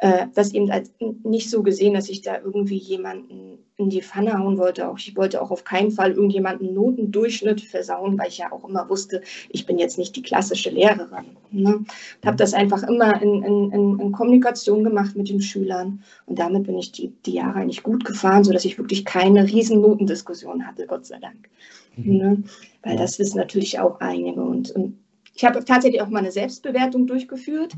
äh, 0.00 0.26
das 0.34 0.54
eben 0.54 0.70
als 0.70 0.92
nicht 1.24 1.50
so 1.50 1.62
gesehen, 1.62 1.94
dass 1.94 2.08
ich 2.08 2.22
da 2.22 2.38
irgendwie 2.38 2.76
jemanden 2.76 3.58
in 3.76 3.90
die 3.90 4.02
Pfanne 4.02 4.38
hauen 4.38 4.58
wollte. 4.58 4.88
Auch 4.88 4.98
ich 4.98 5.16
wollte 5.16 5.40
auch 5.40 5.50
auf 5.50 5.64
keinen 5.64 5.90
Fall 5.90 6.12
irgendjemanden 6.12 6.74
Notendurchschnitt 6.74 7.60
versauen, 7.60 8.18
weil 8.18 8.28
ich 8.28 8.38
ja 8.38 8.52
auch 8.52 8.68
immer 8.68 8.88
wusste, 8.88 9.22
ich 9.48 9.66
bin 9.66 9.78
jetzt 9.78 9.98
nicht 9.98 10.14
die 10.16 10.22
klassische 10.22 10.70
Lehrerin. 10.70 11.36
Ne? 11.50 11.84
Ich 12.20 12.26
habe 12.26 12.36
das 12.36 12.54
einfach 12.54 12.82
immer 12.82 13.20
in, 13.22 13.42
in, 13.42 13.98
in, 13.98 14.12
Kommunikation 14.12 14.82
gemacht 14.82 15.16
mit 15.16 15.28
den 15.28 15.40
Schülern 15.40 16.02
und 16.26 16.38
damit 16.38 16.64
bin 16.64 16.78
ich 16.78 16.92
die, 16.92 17.12
die 17.24 17.34
Jahre 17.34 17.60
eigentlich 17.60 17.82
gut 17.82 18.04
gefahren, 18.04 18.44
sodass 18.44 18.64
ich 18.64 18.78
wirklich 18.78 19.04
keine 19.04 19.44
riesen 19.44 19.80
Notendiskussion 19.80 20.66
hatte, 20.66 20.86
Gott 20.86 21.06
sei 21.06 21.18
Dank. 21.18 21.48
Mhm. 21.96 22.16
Ne? 22.16 22.42
Weil 22.82 22.96
das 22.96 23.18
wissen 23.18 23.38
natürlich 23.38 23.78
auch 23.78 24.00
einige 24.00 24.42
und, 24.42 24.70
und 24.72 24.98
ich 25.38 25.44
habe 25.44 25.64
tatsächlich 25.64 26.02
auch 26.02 26.08
mal 26.08 26.18
eine 26.18 26.32
Selbstbewertung 26.32 27.06
durchgeführt, 27.06 27.72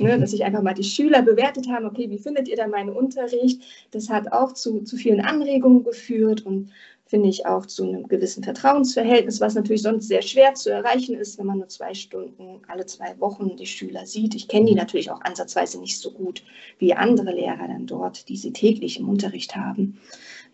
ne, 0.00 0.18
dass 0.18 0.32
ich 0.32 0.44
einfach 0.44 0.62
mal 0.62 0.74
die 0.74 0.82
Schüler 0.82 1.22
bewertet 1.22 1.68
habe, 1.68 1.86
okay, 1.86 2.10
wie 2.10 2.18
findet 2.18 2.48
ihr 2.48 2.56
da 2.56 2.66
meinen 2.66 2.90
Unterricht? 2.90 3.62
Das 3.92 4.10
hat 4.10 4.32
auch 4.32 4.52
zu, 4.52 4.82
zu 4.82 4.96
vielen 4.96 5.20
Anregungen 5.20 5.84
geführt 5.84 6.44
und 6.44 6.72
finde 7.06 7.28
ich 7.28 7.46
auch 7.46 7.66
zu 7.66 7.84
einem 7.84 8.08
gewissen 8.08 8.42
Vertrauensverhältnis, 8.42 9.40
was 9.40 9.54
natürlich 9.54 9.82
sonst 9.82 10.08
sehr 10.08 10.22
schwer 10.22 10.54
zu 10.54 10.72
erreichen 10.72 11.14
ist, 11.14 11.38
wenn 11.38 11.46
man 11.46 11.58
nur 11.58 11.68
zwei 11.68 11.94
Stunden 11.94 12.62
alle 12.66 12.86
zwei 12.86 13.14
Wochen 13.20 13.56
die 13.56 13.66
Schüler 13.66 14.06
sieht. 14.06 14.34
Ich 14.34 14.48
kenne 14.48 14.66
die 14.66 14.74
natürlich 14.74 15.12
auch 15.12 15.20
ansatzweise 15.20 15.78
nicht 15.78 16.00
so 16.00 16.10
gut 16.10 16.42
wie 16.78 16.94
andere 16.94 17.32
Lehrer 17.32 17.68
dann 17.68 17.86
dort, 17.86 18.28
die 18.28 18.36
sie 18.36 18.52
täglich 18.52 18.98
im 18.98 19.08
Unterricht 19.08 19.54
haben. 19.54 20.00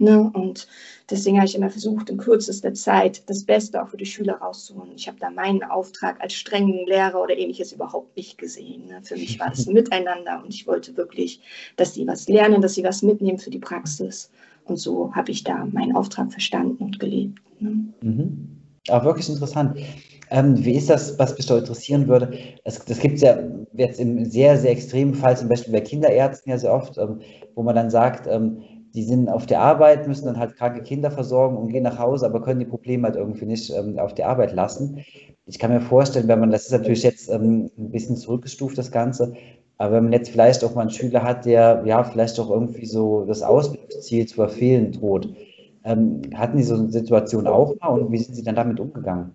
Ne? 0.01 0.31
Und 0.33 0.67
deswegen 1.11 1.37
habe 1.37 1.47
ich 1.47 1.55
immer 1.55 1.69
versucht, 1.69 2.09
in 2.09 2.17
kürzester 2.17 2.73
Zeit 2.73 3.23
das 3.29 3.45
Beste 3.45 3.83
auch 3.83 3.89
für 3.89 3.99
die 3.99 4.07
Schüler 4.07 4.37
rauszuholen. 4.37 4.93
Ich 4.97 5.07
habe 5.09 5.19
da 5.21 5.29
meinen 5.29 5.63
Auftrag 5.63 6.19
als 6.23 6.33
strengen 6.33 6.87
Lehrer 6.87 7.21
oder 7.21 7.37
ähnliches 7.37 7.73
überhaupt 7.73 8.17
nicht 8.17 8.39
gesehen. 8.39 8.87
Ne? 8.87 9.03
Für 9.03 9.17
mich 9.17 9.39
war 9.39 9.51
das 9.51 9.67
ein 9.69 9.75
Miteinander 9.75 10.43
und 10.43 10.55
ich 10.55 10.67
wollte 10.67 10.97
wirklich, 10.97 11.43
dass 11.77 11.93
sie 11.93 12.07
was 12.07 12.29
lernen, 12.29 12.63
dass 12.63 12.75
sie 12.75 12.83
was 12.83 13.03
mitnehmen 13.03 13.39
für 13.39 13.51
die 13.51 13.59
Praxis. 13.59 14.31
Und 14.65 14.79
so 14.79 15.15
habe 15.15 15.33
ich 15.33 15.45
da 15.45 15.67
meinen 15.67 15.95
Auftrag 15.95 16.33
verstanden 16.33 16.83
und 16.83 16.99
gelebt. 16.99 17.39
Ne? 17.61 17.85
Mhm. 18.01 18.49
Auch 18.89 19.05
wirklich 19.05 19.29
interessant. 19.29 19.79
Ähm, 20.31 20.65
wie 20.65 20.77
ist 20.77 20.89
das, 20.89 21.19
was 21.19 21.37
mich 21.37 21.45
da 21.45 21.59
interessieren 21.59 22.09
würde? 22.09 22.33
Es, 22.65 22.83
das 22.87 23.01
gibt 23.01 23.17
es 23.17 23.21
ja 23.21 23.39
jetzt 23.75 24.01
im 24.01 24.25
sehr, 24.25 24.57
sehr 24.57 24.71
extremen 24.71 25.13
Fall, 25.13 25.37
zum 25.37 25.49
Beispiel 25.49 25.75
bei 25.75 25.81
Kinderärzten 25.83 26.51
ja 26.51 26.57
sehr 26.57 26.73
oft, 26.73 26.97
ähm, 26.97 27.21
wo 27.55 27.63
man 27.63 27.75
dann 27.75 27.91
sagt, 27.91 28.27
ähm, 28.27 28.63
die 28.95 29.05
sind 29.05 29.29
auf 29.29 29.47
der 29.47 29.61
Arbeit, 29.61 30.09
müssen 30.09 30.27
dann 30.27 30.39
halt 30.39 30.57
kranke 30.57 30.83
Kinder 30.83 31.11
versorgen 31.11 31.57
und 31.57 31.69
gehen 31.69 31.85
nach 31.85 31.99
Hause, 31.99 32.27
aber 32.27 32.43
können 32.43 32.61
die 32.61 32.67
Probleme 32.67 33.07
halt 33.07 33.17
irgendwie 33.17 33.47
nicht 33.47 33.71
ähm, 33.71 33.99
auf 33.99 34.15
der 34.15 34.29
Arbeit 34.29 34.53
lassen. 34.55 35.05
Ich 35.47 35.59
kann 35.59 35.73
mir 35.73 35.81
vorstellen, 35.81 36.29
wenn 36.29 36.41
man, 36.41 36.51
das 36.51 36.67
ist 36.67 36.73
natürlich 36.73 37.03
jetzt 37.03 37.29
ähm, 37.29 37.71
ein 37.79 37.91
bisschen 37.91 38.17
zurückgestuft, 38.17 38.79
das 38.79 38.91
Ganze, 38.91 39.35
aber 39.79 39.97
wenn 39.97 40.05
man 40.05 40.13
jetzt 40.13 40.31
vielleicht 40.31 40.63
auch 40.65 40.75
mal 40.75 40.83
einen 40.83 40.91
Schüler 40.91 41.23
hat, 41.23 41.47
der 41.47 41.83
ja 41.87 42.05
vielleicht 42.05 42.39
auch 42.39 42.51
irgendwie 42.51 42.87
so 42.87 43.25
das 43.25 43.43
Ausbildungsziel 43.43 44.27
zu 44.27 44.35
verfehlen 44.35 44.93
droht, 44.93 45.35
ähm, 45.85 46.21
hatten 46.35 46.59
Sie 46.59 46.65
so 46.65 46.75
eine 46.75 46.91
Situation 46.91 47.47
auch 47.47 47.75
mal 47.81 47.89
und 47.99 48.13
wie 48.13 48.19
sind 48.19 48.35
Sie 48.35 48.43
dann 48.43 48.57
damit 48.57 48.79
umgegangen? 48.79 49.31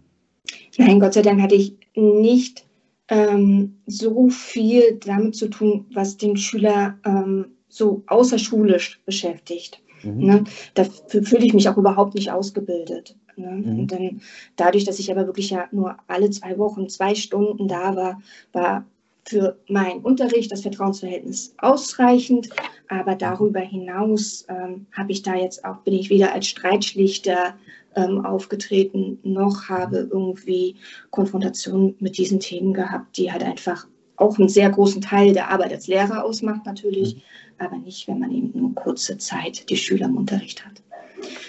Nein, 0.77 0.99
Gott 0.99 1.13
sei 1.13 1.21
Dank 1.21 1.41
hatte 1.41 1.55
ich 1.55 1.75
nicht 1.95 2.65
ähm, 3.07 3.77
so 3.87 4.29
viel 4.29 4.99
damit 5.05 5.35
zu 5.35 5.47
tun, 5.47 5.85
was 5.93 6.17
den 6.17 6.37
Schüler 6.37 6.95
ähm, 7.05 7.54
so 7.75 8.03
außerschulisch 8.07 9.01
beschäftigt. 9.05 9.81
Mhm. 10.03 10.25
Ne? 10.25 10.43
Dafür 10.73 11.23
fühle 11.23 11.45
ich 11.45 11.53
mich 11.53 11.67
auch 11.67 11.77
überhaupt 11.77 12.15
nicht 12.15 12.31
ausgebildet. 12.31 13.15
Ne? 13.35 13.51
Mhm. 13.51 13.79
Und 13.79 13.91
dann 13.91 14.21
dadurch, 14.55 14.85
dass 14.85 14.99
ich 14.99 15.11
aber 15.11 15.25
wirklich 15.25 15.49
ja 15.49 15.67
nur 15.71 15.97
alle 16.07 16.29
zwei 16.29 16.57
Wochen 16.57 16.87
zwei 16.87 17.15
Stunden 17.15 17.67
da 17.67 17.95
war, 17.95 18.21
war 18.53 18.85
für 19.27 19.57
meinen 19.67 20.01
Unterricht 20.01 20.51
das 20.51 20.61
Vertrauensverhältnis 20.61 21.53
ausreichend. 21.57 22.49
Aber 22.87 23.15
darüber 23.15 23.59
hinaus 23.59 24.45
ähm, 24.47 24.85
habe 24.93 25.11
ich 25.11 25.23
da 25.23 25.35
jetzt 25.35 25.65
auch, 25.65 25.77
bin 25.79 25.95
ich 25.95 26.09
weder 26.09 26.33
als 26.33 26.47
Streitschlichter 26.47 27.55
ähm, 27.95 28.23
aufgetreten, 28.23 29.19
noch 29.23 29.69
habe 29.69 30.09
irgendwie 30.11 30.75
Konfrontation 31.09 31.95
mit 31.99 32.17
diesen 32.17 32.39
Themen 32.39 32.73
gehabt, 32.73 33.17
die 33.17 33.31
halt 33.31 33.43
einfach 33.43 33.87
auch 34.17 34.37
einen 34.37 34.49
sehr 34.49 34.69
großen 34.69 35.01
Teil 35.01 35.33
der 35.33 35.49
Arbeit 35.49 35.73
als 35.73 35.87
Lehrer 35.87 36.23
ausmacht 36.23 36.65
natürlich, 36.65 37.15
mhm. 37.15 37.21
aber 37.59 37.77
nicht, 37.77 38.07
wenn 38.07 38.19
man 38.19 38.31
eben 38.31 38.51
nur 38.53 38.75
kurze 38.75 39.17
Zeit 39.17 39.69
die 39.69 39.77
Schüler 39.77 40.05
im 40.05 40.17
Unterricht 40.17 40.65
hat. 40.65 40.81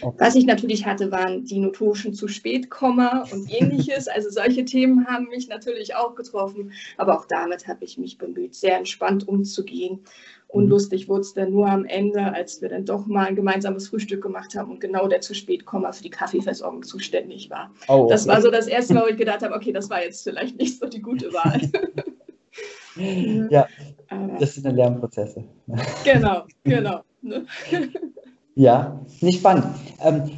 Okay. 0.01 0.17
Was 0.19 0.35
ich 0.35 0.47
natürlich 0.47 0.87
hatte, 0.87 1.11
waren 1.11 1.45
die 1.45 1.59
notorischen 1.59 2.15
zu 2.15 2.29
spät 2.29 2.71
Komma 2.71 3.25
und 3.33 3.53
ähnliches. 3.53 4.07
Also 4.17 4.31
solche 4.31 4.65
Themen 4.65 5.07
haben 5.07 5.29
mich 5.29 5.49
natürlich 5.49 5.95
auch 5.95 6.15
getroffen, 6.15 6.73
aber 6.97 7.19
auch 7.19 7.27
damit 7.27 7.69
habe 7.69 7.85
ich 7.85 7.99
mich 7.99 8.17
bemüht, 8.17 8.55
sehr 8.55 8.79
entspannt 8.79 9.29
umzugehen. 9.29 10.01
Und 10.49 10.65
mhm. 10.65 10.71
lustig 10.71 11.09
wurde 11.09 11.21
es 11.21 11.35
dann 11.35 11.51
nur 11.51 11.69
am 11.69 11.85
Ende, 11.85 12.33
als 12.33 12.63
wir 12.63 12.71
dann 12.71 12.87
doch 12.87 13.07
mal 13.07 13.27
ein 13.27 13.37
gemeinsames 13.37 13.89
Frühstück 13.89 14.23
gemacht 14.23 14.55
haben 14.55 14.71
und 14.71 14.81
genau 14.81 15.07
der 15.07 15.21
zu 15.21 15.35
spät 15.35 15.67
Komma 15.67 15.93
für 15.93 16.03
die 16.03 16.11
Kaffeeversorgung 16.11 16.83
zuständig 16.83 17.51
war. 17.51 17.71
Oh, 17.89 18.05
okay. 18.05 18.13
Das 18.13 18.27
war 18.27 18.41
so 18.41 18.51
das 18.51 18.67
erste 18.67 18.95
Mal, 18.95 19.03
wo 19.03 19.09
ich 19.09 19.19
gedacht 19.19 19.43
habe, 19.43 19.55
okay, 19.55 19.73
das 19.73 19.91
war 19.91 20.03
jetzt 20.03 20.23
vielleicht 20.23 20.57
nicht 20.57 20.79
so 20.79 20.87
die 20.87 21.03
gute 21.03 21.33
Wahl. 21.35 21.61
ja, 22.97 23.67
das 24.39 24.55
sind 24.55 24.67
dann 24.67 24.77
Lernprozesse. 24.77 25.45
Genau, 26.05 26.43
genau. 26.65 27.01
Ne? 27.23 27.45
Ja, 28.59 28.99
nicht 29.21 29.41
spannend. 29.41 29.67
Ähm, 30.03 30.31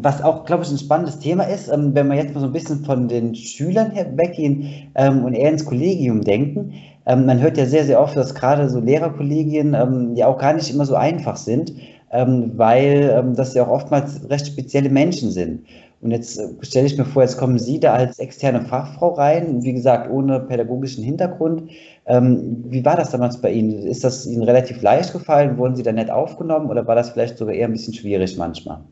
was 0.00 0.22
auch, 0.22 0.44
glaube 0.44 0.62
ich, 0.62 0.70
ein 0.70 0.78
spannendes 0.78 1.18
Thema 1.18 1.42
ist, 1.42 1.66
ähm, 1.66 1.92
wenn 1.92 2.06
wir 2.06 2.14
jetzt 2.14 2.32
mal 2.32 2.40
so 2.40 2.46
ein 2.46 2.52
bisschen 2.52 2.84
von 2.84 3.08
den 3.08 3.34
Schülern 3.34 3.90
weggehen 3.92 4.92
ähm, 4.94 5.24
und 5.24 5.34
eher 5.34 5.50
ins 5.50 5.64
Kollegium 5.64 6.20
denken. 6.20 6.74
Ähm, 7.04 7.26
man 7.26 7.40
hört 7.40 7.58
ja 7.58 7.66
sehr, 7.66 7.84
sehr 7.84 8.00
oft, 8.00 8.16
dass 8.16 8.32
gerade 8.32 8.68
so 8.68 8.78
Lehrerkollegien 8.78 9.74
ähm, 9.74 10.14
ja 10.14 10.28
auch 10.28 10.38
gar 10.38 10.52
nicht 10.52 10.72
immer 10.72 10.86
so 10.86 10.94
einfach 10.94 11.36
sind, 11.36 11.72
ähm, 12.12 12.52
weil 12.54 13.32
das 13.34 13.54
ja 13.54 13.64
auch 13.64 13.70
oftmals 13.70 14.30
recht 14.30 14.46
spezielle 14.46 14.88
Menschen 14.88 15.32
sind. 15.32 15.66
Und 16.04 16.10
jetzt 16.10 16.38
äh, 16.38 16.48
stelle 16.60 16.86
ich 16.86 16.98
mir 16.98 17.06
vor, 17.06 17.22
jetzt 17.22 17.38
kommen 17.38 17.58
Sie 17.58 17.80
da 17.80 17.94
als 17.94 18.18
externe 18.18 18.60
Fachfrau 18.60 19.14
rein, 19.14 19.62
wie 19.64 19.72
gesagt, 19.72 20.10
ohne 20.10 20.38
pädagogischen 20.38 21.02
Hintergrund. 21.02 21.70
Ähm, 22.06 22.62
wie 22.68 22.84
war 22.84 22.94
das 22.94 23.10
damals 23.10 23.40
bei 23.40 23.50
Ihnen? 23.50 23.86
Ist 23.86 24.04
das 24.04 24.26
Ihnen 24.26 24.42
relativ 24.42 24.82
leicht 24.82 25.14
gefallen? 25.14 25.56
Wurden 25.56 25.76
Sie 25.76 25.82
da 25.82 25.92
nett 25.92 26.10
aufgenommen 26.10 26.68
oder 26.68 26.86
war 26.86 26.94
das 26.94 27.10
vielleicht 27.10 27.38
sogar 27.38 27.54
eher 27.54 27.68
ein 27.68 27.72
bisschen 27.72 27.94
schwierig 27.94 28.36
manchmal? 28.36 28.84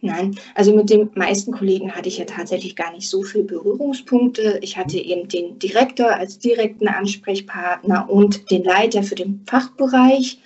Nein, 0.00 0.36
also 0.56 0.74
mit 0.74 0.90
den 0.90 1.08
meisten 1.14 1.52
Kollegen 1.52 1.92
hatte 1.92 2.08
ich 2.08 2.18
ja 2.18 2.24
tatsächlich 2.24 2.74
gar 2.74 2.92
nicht 2.92 3.08
so 3.08 3.22
viele 3.22 3.44
Berührungspunkte. 3.44 4.58
Ich 4.60 4.76
hatte 4.76 4.98
eben 4.98 5.28
den 5.28 5.60
Direktor 5.60 6.14
als 6.14 6.40
direkten 6.40 6.88
Ansprechpartner 6.88 8.10
und 8.10 8.50
den 8.50 8.64
Leiter 8.64 9.04
für 9.04 9.14
den 9.14 9.44
Fachbereich 9.46 10.40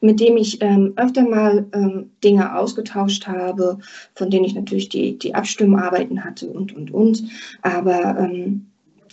mit 0.00 0.20
dem 0.20 0.36
ich 0.36 0.60
ähm, 0.62 0.92
öfter 0.96 1.22
mal 1.22 1.66
ähm, 1.72 2.10
Dinge 2.22 2.56
ausgetauscht 2.56 3.26
habe, 3.26 3.78
von 4.14 4.30
denen 4.30 4.44
ich 4.44 4.54
natürlich 4.54 4.88
die, 4.88 5.18
die 5.18 5.34
Abstimmarbeiten 5.34 6.24
hatte 6.24 6.48
und, 6.48 6.74
und, 6.74 6.92
und. 6.92 7.24
Aber 7.62 8.18
ähm, 8.18 8.66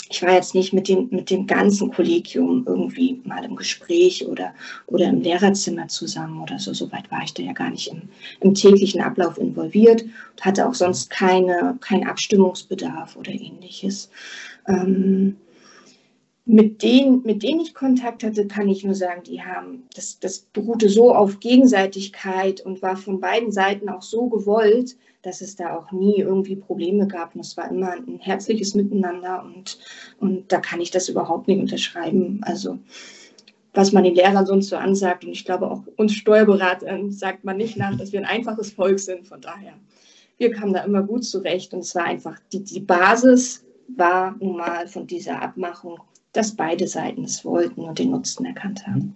ich 0.09 0.21
war 0.21 0.33
jetzt 0.33 0.53
nicht 0.53 0.73
mit 0.73 0.87
dem, 0.87 1.07
mit 1.11 1.29
dem 1.29 1.47
ganzen 1.47 1.91
Kollegium 1.91 2.65
irgendwie 2.67 3.19
mal 3.23 3.43
im 3.43 3.55
Gespräch 3.55 4.27
oder, 4.27 4.53
oder 4.85 5.07
im 5.07 5.21
Lehrerzimmer 5.21 5.87
zusammen 5.87 6.41
oder 6.41 6.59
so. 6.59 6.73
Soweit 6.73 7.09
war 7.11 7.23
ich 7.23 7.33
da 7.33 7.41
ja 7.41 7.53
gar 7.53 7.71
nicht 7.71 7.87
im, 7.87 8.03
im 8.41 8.53
täglichen 8.53 9.01
Ablauf 9.01 9.37
involviert 9.37 10.03
und 10.03 10.45
hatte 10.45 10.67
auch 10.67 10.75
sonst 10.75 11.09
keine, 11.09 11.77
keinen 11.81 12.07
Abstimmungsbedarf 12.07 13.15
oder 13.15 13.31
ähnliches. 13.31 14.11
Ähm, 14.67 15.37
mit 16.45 16.83
denen, 16.83 17.23
mit 17.23 17.41
denen 17.41 17.61
ich 17.61 17.73
Kontakt 17.73 18.23
hatte, 18.23 18.47
kann 18.47 18.67
ich 18.67 18.83
nur 18.83 18.95
sagen, 18.95 19.23
die 19.23 19.41
haben, 19.41 19.83
das, 19.95 20.19
das 20.19 20.39
beruhte 20.39 20.89
so 20.89 21.15
auf 21.15 21.39
Gegenseitigkeit 21.39 22.61
und 22.61 22.81
war 22.81 22.97
von 22.97 23.21
beiden 23.21 23.51
Seiten 23.51 23.87
auch 23.87 24.01
so 24.01 24.27
gewollt, 24.27 24.97
dass 25.21 25.39
es 25.39 25.55
da 25.55 25.77
auch 25.77 25.91
nie 25.93 26.17
irgendwie 26.17 26.57
Probleme 26.57 27.07
gab. 27.07 27.33
Und 27.33 27.41
es 27.41 27.55
war 27.55 27.71
immer 27.71 27.93
ein 27.93 28.19
herzliches 28.19 28.75
Miteinander 28.75 29.43
und, 29.43 29.79
und 30.19 30.51
da 30.51 30.59
kann 30.59 30.81
ich 30.81 30.91
das 30.91 31.07
überhaupt 31.07 31.47
nicht 31.47 31.61
unterschreiben. 31.61 32.41
Also 32.43 32.77
was 33.73 33.91
man 33.91 34.03
den 34.03 34.15
Lehrern 34.15 34.45
sonst 34.45 34.69
so 34.69 34.75
ansagt. 34.75 35.25
Und 35.25 35.31
ich 35.31 35.45
glaube, 35.45 35.69
auch 35.69 35.81
uns 35.95 36.13
Steuerberatern 36.13 37.11
sagt 37.11 37.43
man 37.43 37.57
nicht 37.57 37.77
nach, 37.77 37.97
dass 37.97 38.11
wir 38.11 38.19
ein 38.19 38.25
einfaches 38.25 38.71
Volk 38.71 38.99
sind. 38.99 39.27
Von 39.27 39.41
daher, 39.41 39.73
wir 40.37 40.51
kamen 40.51 40.73
da 40.73 40.83
immer 40.83 41.01
gut 41.01 41.25
zurecht. 41.25 41.73
Und 41.73 41.79
es 41.79 41.95
war 41.95 42.03
einfach, 42.03 42.37
die, 42.51 42.63
die 42.63 42.79
Basis 42.79 43.65
war 43.87 44.35
nun 44.39 44.57
mal 44.57 44.87
von 44.87 45.07
dieser 45.07 45.41
Abmachung, 45.41 45.99
dass 46.33 46.55
beide 46.55 46.87
Seiten 46.87 47.23
es 47.23 47.45
wollten 47.45 47.81
und 47.81 47.99
den 47.99 48.11
Nutzen 48.11 48.45
erkannt 48.45 48.85
haben. 48.85 49.15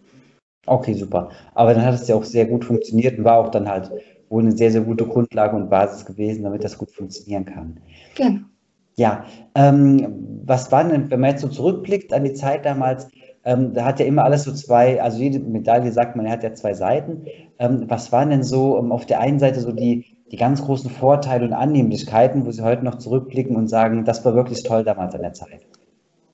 Okay, 0.66 0.94
super. 0.94 1.30
Aber 1.54 1.74
dann 1.74 1.86
hat 1.86 1.96
es 1.96 2.08
ja 2.08 2.16
auch 2.16 2.24
sehr 2.24 2.46
gut 2.46 2.66
funktioniert 2.66 3.18
und 3.18 3.24
war 3.24 3.38
auch 3.38 3.50
dann 3.50 3.68
halt 3.68 3.92
wohl 4.30 4.44
eine 4.44 4.56
sehr, 4.56 4.72
sehr 4.72 4.82
gute 4.82 5.06
Grundlage 5.06 5.56
und 5.56 5.70
Basis 5.70 6.06
gewesen, 6.06 6.44
damit 6.44 6.64
das 6.64 6.78
gut 6.78 6.92
funktionieren 6.92 7.46
kann. 7.46 7.80
Genau. 8.16 8.40
Ja, 8.98 9.26
ähm, 9.56 10.42
was 10.46 10.72
war 10.72 10.84
denn, 10.84 11.10
wenn 11.12 11.20
man 11.20 11.32
jetzt 11.32 11.42
so 11.42 11.48
zurückblickt 11.48 12.12
an 12.14 12.24
die 12.24 12.34
Zeit 12.34 12.66
damals, 12.66 13.08
ähm, 13.46 13.74
da 13.74 13.86
hat 13.86 14.00
ja 14.00 14.06
immer 14.06 14.24
alles 14.24 14.44
so 14.44 14.52
zwei, 14.52 15.02
also 15.02 15.20
jede 15.20 15.40
Medaille 15.40 15.92
sagt 15.92 16.16
man, 16.16 16.26
er 16.26 16.34
hat 16.34 16.44
ja 16.44 16.54
zwei 16.54 16.74
Seiten. 16.74 17.26
Ähm, 17.60 17.86
was 17.88 18.12
waren 18.12 18.32
denn 18.32 18.44
so 18.44 18.78
um, 18.78 18.92
auf 18.92 19.06
der 19.06 19.22
einen 19.22 19.40
Seite 19.40 19.62
so 19.62 19.72
die, 19.72 20.06
die 20.32 20.36
ganz 20.36 20.62
großen 20.62 20.90
Vorteile 20.90 21.46
und 21.46 21.54
Annehmlichkeiten, 21.54 22.46
wo 22.46 22.52
Sie 22.52 22.64
heute 22.64 22.84
noch 22.84 22.96
zurückblicken 22.96 23.56
und 23.56 23.68
sagen, 23.68 24.04
das 24.04 24.26
war 24.26 24.36
wirklich 24.36 24.64
toll 24.64 24.84
damals 24.84 25.16
an 25.16 25.22
der 25.22 25.34
Zeit? 25.34 25.62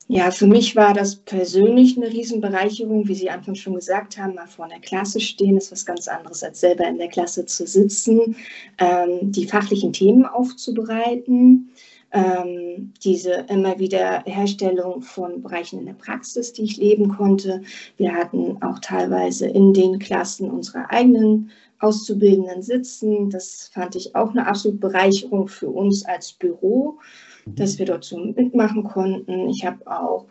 Ja, 0.07 0.31
für 0.31 0.47
mich 0.47 0.75
war 0.75 0.93
das 0.93 1.15
persönlich 1.15 1.95
eine 1.95 2.11
Riesenbereicherung. 2.11 3.07
Wie 3.07 3.15
Sie 3.15 3.29
anfangs 3.29 3.59
schon 3.59 3.75
gesagt 3.75 4.17
haben, 4.17 4.35
mal 4.35 4.47
vor 4.47 4.65
einer 4.65 4.81
Klasse 4.81 5.21
stehen 5.21 5.55
ist 5.55 5.71
was 5.71 5.85
ganz 5.85 6.09
anderes, 6.09 6.43
als 6.43 6.59
selber 6.59 6.85
in 6.85 6.97
der 6.97 7.07
Klasse 7.07 7.45
zu 7.45 7.65
sitzen, 7.65 8.35
ähm, 8.79 9.31
die 9.31 9.47
fachlichen 9.47 9.93
Themen 9.93 10.25
aufzubereiten, 10.25 11.69
ähm, 12.11 12.91
diese 13.01 13.45
immer 13.49 13.79
wieder 13.79 14.23
Herstellung 14.25 15.01
von 15.01 15.41
Bereichen 15.41 15.79
in 15.79 15.85
der 15.85 15.93
Praxis, 15.93 16.51
die 16.51 16.63
ich 16.63 16.77
leben 16.77 17.07
konnte. 17.07 17.61
Wir 17.95 18.13
hatten 18.13 18.61
auch 18.61 18.79
teilweise 18.79 19.47
in 19.47 19.73
den 19.73 19.99
Klassen 19.99 20.51
unsere 20.51 20.89
eigenen 20.89 21.49
Auszubildenden 21.79 22.61
sitzen. 22.61 23.29
Das 23.29 23.71
fand 23.73 23.95
ich 23.95 24.15
auch 24.15 24.31
eine 24.31 24.47
absolute 24.47 24.79
Bereicherung 24.79 25.47
für 25.47 25.69
uns 25.69 26.05
als 26.05 26.33
Büro 26.33 26.99
dass 27.45 27.79
wir 27.79 27.85
dort 27.85 28.03
so 28.03 28.17
mitmachen 28.17 28.83
konnten. 28.83 29.49
Ich 29.49 29.65
habe 29.65 29.85
auch 29.85 30.25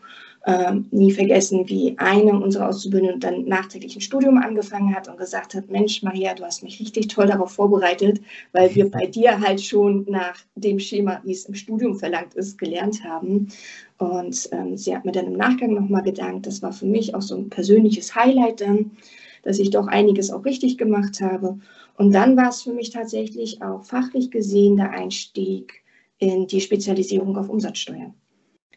ähm, 0.44 0.86
nie 0.90 1.12
vergessen, 1.12 1.68
wie 1.68 1.94
eine 1.98 2.32
unserer 2.32 2.68
Auszubildenden 2.68 3.20
dann 3.20 3.44
nachträglich 3.44 3.94
ein 3.94 4.00
Studium 4.00 4.38
angefangen 4.38 4.94
hat 4.94 5.08
und 5.08 5.16
gesagt 5.16 5.54
hat, 5.54 5.70
Mensch, 5.70 6.02
Maria, 6.02 6.34
du 6.34 6.44
hast 6.44 6.64
mich 6.64 6.80
richtig 6.80 7.08
toll 7.08 7.26
darauf 7.26 7.52
vorbereitet, 7.52 8.20
weil 8.52 8.74
wir 8.74 8.90
bei 8.90 9.06
dir 9.06 9.40
halt 9.40 9.62
schon 9.62 10.04
nach 10.08 10.36
dem 10.56 10.80
Schema, 10.80 11.20
wie 11.24 11.32
es 11.32 11.44
im 11.44 11.54
Studium 11.54 11.94
verlangt 11.94 12.34
ist, 12.34 12.58
gelernt 12.58 13.04
haben. 13.04 13.48
Und 13.98 14.48
ähm, 14.50 14.76
sie 14.76 14.96
hat 14.96 15.04
mir 15.04 15.12
dann 15.12 15.26
im 15.26 15.36
Nachgang 15.36 15.74
nochmal 15.74 16.02
gedankt. 16.02 16.46
Das 16.46 16.60
war 16.60 16.72
für 16.72 16.86
mich 16.86 17.14
auch 17.14 17.22
so 17.22 17.36
ein 17.36 17.48
persönliches 17.48 18.14
Highlight 18.16 18.62
dann, 18.62 18.92
dass 19.44 19.60
ich 19.60 19.70
doch 19.70 19.86
einiges 19.86 20.30
auch 20.32 20.44
richtig 20.44 20.76
gemacht 20.76 21.20
habe. 21.20 21.58
Und 21.96 22.12
dann 22.12 22.36
war 22.36 22.48
es 22.48 22.62
für 22.62 22.72
mich 22.72 22.90
tatsächlich 22.90 23.62
auch 23.62 23.84
fachlich 23.84 24.30
gesehen 24.32 24.76
der 24.76 24.90
Einstieg 24.90 25.81
in 26.22 26.46
die 26.46 26.60
Spezialisierung 26.60 27.36
auf 27.36 27.48
Umsatzsteuer. 27.48 28.14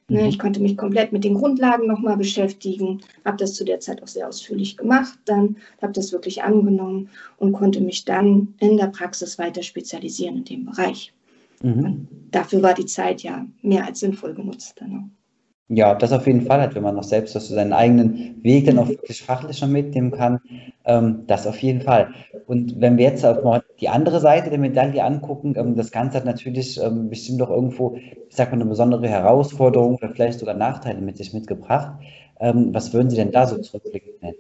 Ne, 0.08 0.22
mhm. 0.22 0.30
Ich 0.30 0.40
konnte 0.40 0.60
mich 0.60 0.78
komplett 0.78 1.12
mit 1.12 1.24
den 1.24 1.36
Grundlagen 1.36 1.86
nochmal 1.86 2.18
beschäftigen, 2.18 3.02
habe 3.24 3.38
das 3.38 3.54
zu 3.54 3.64
der 3.64 3.80
Zeit 3.80 4.02
auch 4.02 4.08
sehr 4.08 4.28
ausführlich 4.28 4.78
gemacht, 4.78 5.20
dann 5.26 5.58
habe 5.80 5.94
das 5.94 6.12
wirklich 6.12 6.42
angenommen 6.44 7.10
und 7.38 7.54
konnte 7.54 7.82
mich 7.82 8.04
dann 8.04 8.56
in 8.60 8.78
der 8.78 8.88
Praxis 8.88 9.38
weiter 9.38 9.62
spezialisieren 9.62 10.38
in 10.38 10.44
dem 10.44 10.66
Bereich. 10.66 11.14
Mhm. 11.62 12.08
Dafür 12.32 12.64
war 12.64 12.74
die 12.74 12.88
Zeit 12.88 13.22
ja 13.22 13.46
mehr 13.62 13.86
als 13.86 14.00
sinnvoll 14.00 14.34
genutzt 14.34 14.76
dann 14.80 14.96
auch. 14.96 15.25
Ja, 15.68 15.96
das 15.96 16.12
auf 16.12 16.28
jeden 16.28 16.42
Fall 16.42 16.62
hat, 16.62 16.76
wenn 16.76 16.84
man 16.84 16.96
noch 16.96 17.04
selbst 17.04 17.34
so 17.34 17.40
seinen 17.40 17.74
eigenen 17.74 18.44
Weg 18.44 18.66
dann 18.66 18.78
auch 18.78 18.88
wirklich 18.88 19.24
fachlich 19.24 19.58
schon 19.58 19.72
mitnehmen 19.72 20.12
kann, 20.12 20.40
ähm, 20.86 21.24
das 21.26 21.48
auf 21.48 21.58
jeden 21.58 21.82
Fall. 21.82 22.14
Und 22.46 22.80
wenn 22.80 22.98
wir 22.98 23.06
jetzt 23.06 23.26
auch 23.26 23.44
mal 23.44 23.64
die 23.80 23.90
andere 23.90 24.20
Seite 24.20 24.52
der 24.52 24.60
Medaille 24.60 25.04
angucken, 25.04 25.56
ähm, 25.58 25.76
das 25.76 25.92
Ganze 25.92 26.18
hat 26.18 26.26
natürlich 26.26 26.80
ähm, 26.80 27.10
bestimmt 27.10 27.42
auch 27.42 27.50
irgendwo, 27.50 27.96
ich 27.96 28.36
sag 28.36 28.52
mal, 28.52 28.62
eine 28.62 28.70
besondere 28.70 29.08
Herausforderung 29.08 29.96
oder 29.96 30.10
vielleicht 30.10 30.38
sogar 30.38 30.54
Nachteile 30.54 31.02
mit 31.02 31.18
sich 31.18 31.34
mitgebracht. 31.34 31.94
Ähm, 32.40 32.72
was 32.72 32.94
würden 32.94 33.10
Sie 33.10 33.16
denn 33.16 33.32
da 33.32 33.48
so 33.48 33.58
zurückblickend 33.58 34.22
nennen? 34.22 34.38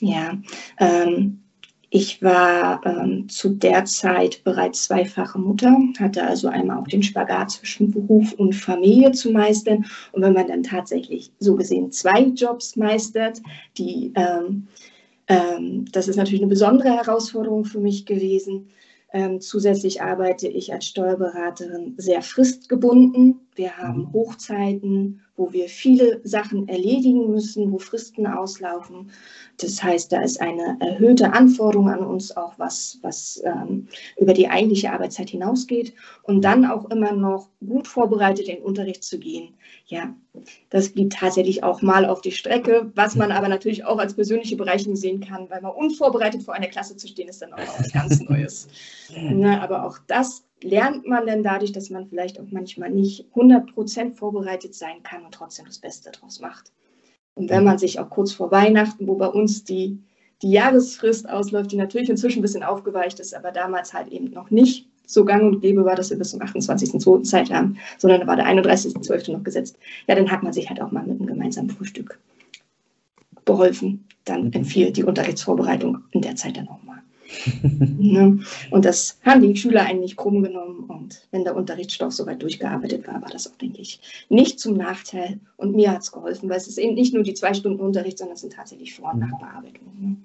Ja, 0.00 0.32
ähm, 0.78 1.44
ich 1.90 2.22
war 2.22 2.84
ähm, 2.84 3.28
zu 3.30 3.48
der 3.48 3.86
Zeit 3.86 4.44
bereits 4.44 4.84
zweifache 4.84 5.38
Mutter, 5.38 5.74
hatte 5.98 6.22
also 6.22 6.48
einmal 6.48 6.78
auch 6.78 6.88
den 6.88 7.02
Spagat 7.02 7.52
zwischen 7.52 7.90
Beruf 7.90 8.34
und 8.34 8.54
Familie 8.54 9.12
zu 9.12 9.30
meistern. 9.30 9.86
Und 10.12 10.22
wenn 10.22 10.34
man 10.34 10.48
dann 10.48 10.62
tatsächlich 10.62 11.30
so 11.38 11.56
gesehen 11.56 11.90
zwei 11.90 12.24
Jobs 12.24 12.76
meistert, 12.76 13.40
die, 13.78 14.12
ähm, 14.16 14.66
ähm, 15.28 15.86
das 15.90 16.08
ist 16.08 16.16
natürlich 16.16 16.42
eine 16.42 16.50
besondere 16.50 16.90
Herausforderung 16.90 17.64
für 17.64 17.80
mich 17.80 18.04
gewesen. 18.04 18.68
Ähm, 19.14 19.40
zusätzlich 19.40 20.02
arbeite 20.02 20.46
ich 20.48 20.70
als 20.70 20.84
Steuerberaterin 20.84 21.94
sehr 21.96 22.20
fristgebunden. 22.20 23.40
Wir 23.58 23.76
haben 23.76 24.02
mhm. 24.02 24.12
Hochzeiten, 24.12 25.20
wo 25.36 25.52
wir 25.52 25.68
viele 25.68 26.20
Sachen 26.24 26.68
erledigen 26.68 27.30
müssen, 27.30 27.72
wo 27.72 27.78
Fristen 27.78 28.26
auslaufen. 28.26 29.10
Das 29.60 29.82
heißt, 29.82 30.12
da 30.12 30.22
ist 30.22 30.40
eine 30.40 30.76
erhöhte 30.80 31.32
Anforderung 31.32 31.88
an 31.88 32.04
uns 32.04 32.36
auch, 32.36 32.54
was, 32.58 32.98
was 33.02 33.42
ähm, 33.44 33.88
über 34.16 34.32
die 34.32 34.48
eigentliche 34.48 34.92
Arbeitszeit 34.92 35.30
hinausgeht. 35.30 35.92
Und 36.22 36.42
dann 36.42 36.64
auch 36.64 36.88
immer 36.90 37.12
noch 37.12 37.48
gut 37.66 37.88
vorbereitet 37.88 38.48
in 38.48 38.56
den 38.56 38.64
Unterricht 38.64 39.02
zu 39.02 39.18
gehen. 39.18 39.54
Ja, 39.86 40.14
das 40.70 40.90
blieb 40.90 41.10
tatsächlich 41.10 41.64
auch 41.64 41.82
mal 41.82 42.06
auf 42.06 42.20
die 42.20 42.32
Strecke, 42.32 42.92
was 42.94 43.16
man 43.16 43.32
aber 43.32 43.48
natürlich 43.48 43.84
auch 43.84 43.98
als 43.98 44.14
persönliche 44.14 44.56
Bereicherung 44.56 44.94
sehen 44.94 45.20
kann, 45.20 45.50
weil 45.50 45.62
man 45.62 45.72
unvorbereitet 45.72 46.44
vor 46.44 46.54
einer 46.54 46.68
Klasse 46.68 46.96
zu 46.96 47.08
stehen, 47.08 47.28
ist 47.28 47.42
dann 47.42 47.54
auch 47.54 47.78
was 47.78 47.92
ganz 47.92 48.20
Neues. 48.28 48.68
Na, 49.16 49.60
aber 49.60 49.84
auch 49.84 49.98
das 50.06 50.47
lernt 50.62 51.06
man 51.06 51.26
denn 51.26 51.42
dadurch, 51.42 51.72
dass 51.72 51.90
man 51.90 52.08
vielleicht 52.08 52.40
auch 52.40 52.46
manchmal 52.50 52.90
nicht 52.90 53.26
100% 53.34 54.14
vorbereitet 54.14 54.74
sein 54.74 55.02
kann 55.02 55.24
und 55.24 55.32
trotzdem 55.32 55.66
das 55.66 55.78
Beste 55.78 56.10
daraus 56.10 56.40
macht. 56.40 56.72
Und 57.34 57.50
wenn 57.50 57.64
man 57.64 57.78
sich 57.78 58.00
auch 58.00 58.10
kurz 58.10 58.32
vor 58.32 58.50
Weihnachten, 58.50 59.06
wo 59.06 59.14
bei 59.14 59.28
uns 59.28 59.62
die, 59.62 59.98
die 60.42 60.50
Jahresfrist 60.50 61.28
ausläuft, 61.28 61.70
die 61.70 61.76
natürlich 61.76 62.10
inzwischen 62.10 62.40
ein 62.40 62.42
bisschen 62.42 62.64
aufgeweicht 62.64 63.20
ist, 63.20 63.34
aber 63.34 63.52
damals 63.52 63.94
halt 63.94 64.08
eben 64.08 64.30
noch 64.30 64.50
nicht 64.50 64.88
so 65.06 65.24
gang 65.24 65.42
und 65.42 65.60
gäbe 65.60 65.84
war, 65.84 65.94
dass 65.94 66.10
wir 66.10 66.18
bis 66.18 66.30
zum 66.30 66.40
28.02. 66.40 67.22
Zeit 67.22 67.50
haben, 67.50 67.78
sondern 67.96 68.20
da 68.20 68.26
war 68.26 68.36
der 68.36 68.46
31.12. 68.46 69.32
noch 69.32 69.44
gesetzt. 69.44 69.78
Ja, 70.06 70.14
dann 70.14 70.30
hat 70.30 70.42
man 70.42 70.52
sich 70.52 70.68
halt 70.68 70.82
auch 70.82 70.90
mal 70.90 71.04
mit 71.04 71.18
einem 71.18 71.26
gemeinsamen 71.26 71.70
Frühstück 71.70 72.18
beholfen. 73.44 74.04
Dann 74.24 74.46
mhm. 74.46 74.52
empfiehlt 74.52 74.96
die 74.96 75.04
Unterrichtsvorbereitung 75.04 75.98
in 76.10 76.22
der 76.22 76.36
Zeit 76.36 76.56
dann 76.56 76.68
auch 76.68 76.82
mal. 76.82 76.87
ne? 77.62 78.40
Und 78.70 78.84
das 78.84 79.18
haben 79.24 79.42
die 79.42 79.56
Schüler 79.56 79.82
eigentlich 79.82 80.16
krumm 80.16 80.42
genommen. 80.42 80.84
Und 80.88 81.26
wenn 81.30 81.44
der 81.44 81.56
Unterrichtsstoff 81.56 82.12
soweit 82.12 82.42
durchgearbeitet 82.42 83.06
war, 83.06 83.20
war 83.20 83.30
das 83.30 83.46
auch, 83.46 83.56
denke 83.56 83.80
ich, 83.80 84.00
nicht 84.28 84.60
zum 84.60 84.76
Nachteil. 84.76 85.40
Und 85.56 85.74
mir 85.74 85.92
hat 85.92 86.02
es 86.02 86.12
geholfen, 86.12 86.48
weil 86.48 86.56
es 86.56 86.68
ist 86.68 86.78
eben 86.78 86.94
nicht 86.94 87.14
nur 87.14 87.22
die 87.22 87.34
zwei 87.34 87.54
Stunden 87.54 87.80
Unterricht, 87.80 88.18
sondern 88.18 88.34
es 88.34 88.40
sind 88.40 88.54
tatsächlich 88.54 88.94
Vor- 88.94 89.12
und 89.12 89.20
Nachbearbeitungen, 89.20 90.00
ne? 90.00 90.16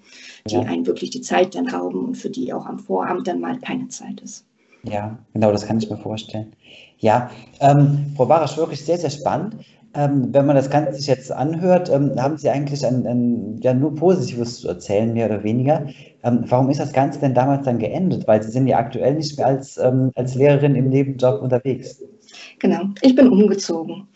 die 0.48 0.56
ja. 0.56 0.62
einen 0.62 0.86
wirklich 0.86 1.10
die 1.10 1.22
Zeit 1.22 1.56
dann 1.56 1.68
rauben 1.68 2.06
und 2.06 2.16
für 2.16 2.30
die 2.30 2.54
auch 2.54 2.66
am 2.66 2.80
Vorabend 2.80 3.28
dann 3.28 3.40
mal 3.40 3.60
keine 3.60 3.88
Zeit 3.90 4.22
ist. 4.22 4.46
Ja, 4.84 5.18
genau, 5.34 5.52
das 5.52 5.66
kann 5.66 5.78
ich 5.78 5.90
mir 5.90 5.98
vorstellen. 5.98 6.54
Ja, 7.00 7.32
ähm, 7.62 8.14
Frau 8.16 8.26
Barasch, 8.26 8.58
wirklich 8.58 8.84
sehr, 8.84 8.98
sehr 8.98 9.10
spannend. 9.10 9.56
Ähm, 9.96 10.34
wenn 10.34 10.46
man 10.48 10.56
das 10.56 10.72
Ganze 10.72 10.94
sich 10.94 11.08
jetzt 11.08 11.32
anhört, 11.32 11.90
ähm, 11.90 12.14
haben 12.18 12.38
Sie 12.38 12.50
eigentlich 12.50 12.86
ein, 12.86 13.06
ein, 13.06 13.60
ja, 13.62 13.74
nur 13.74 13.94
Positives 13.94 14.62
zu 14.62 14.68
erzählen, 14.68 15.14
mehr 15.14 15.28
oder 15.28 15.44
weniger. 15.44 15.86
Ähm, 16.24 16.46
warum 16.48 16.70
ist 16.70 16.80
das 16.80 16.94
Ganze 16.94 17.20
denn 17.20 17.36
damals 17.36 17.66
dann 17.66 17.78
geendet? 17.78 18.28
Weil 18.28 18.42
Sie 18.42 18.50
sind 18.50 18.66
ja 18.66 18.78
aktuell 18.78 19.14
nicht 19.14 19.38
mehr 19.38 19.46
als, 19.46 19.78
ähm, 19.78 20.12
als 20.16 20.34
Lehrerin 20.34 20.76
im 20.76 20.90
Nebenjob 20.90 21.42
unterwegs. 21.42 22.02
Genau, 22.60 22.86
ich 23.02 23.16
bin 23.16 23.28
umgezogen. 23.28 24.08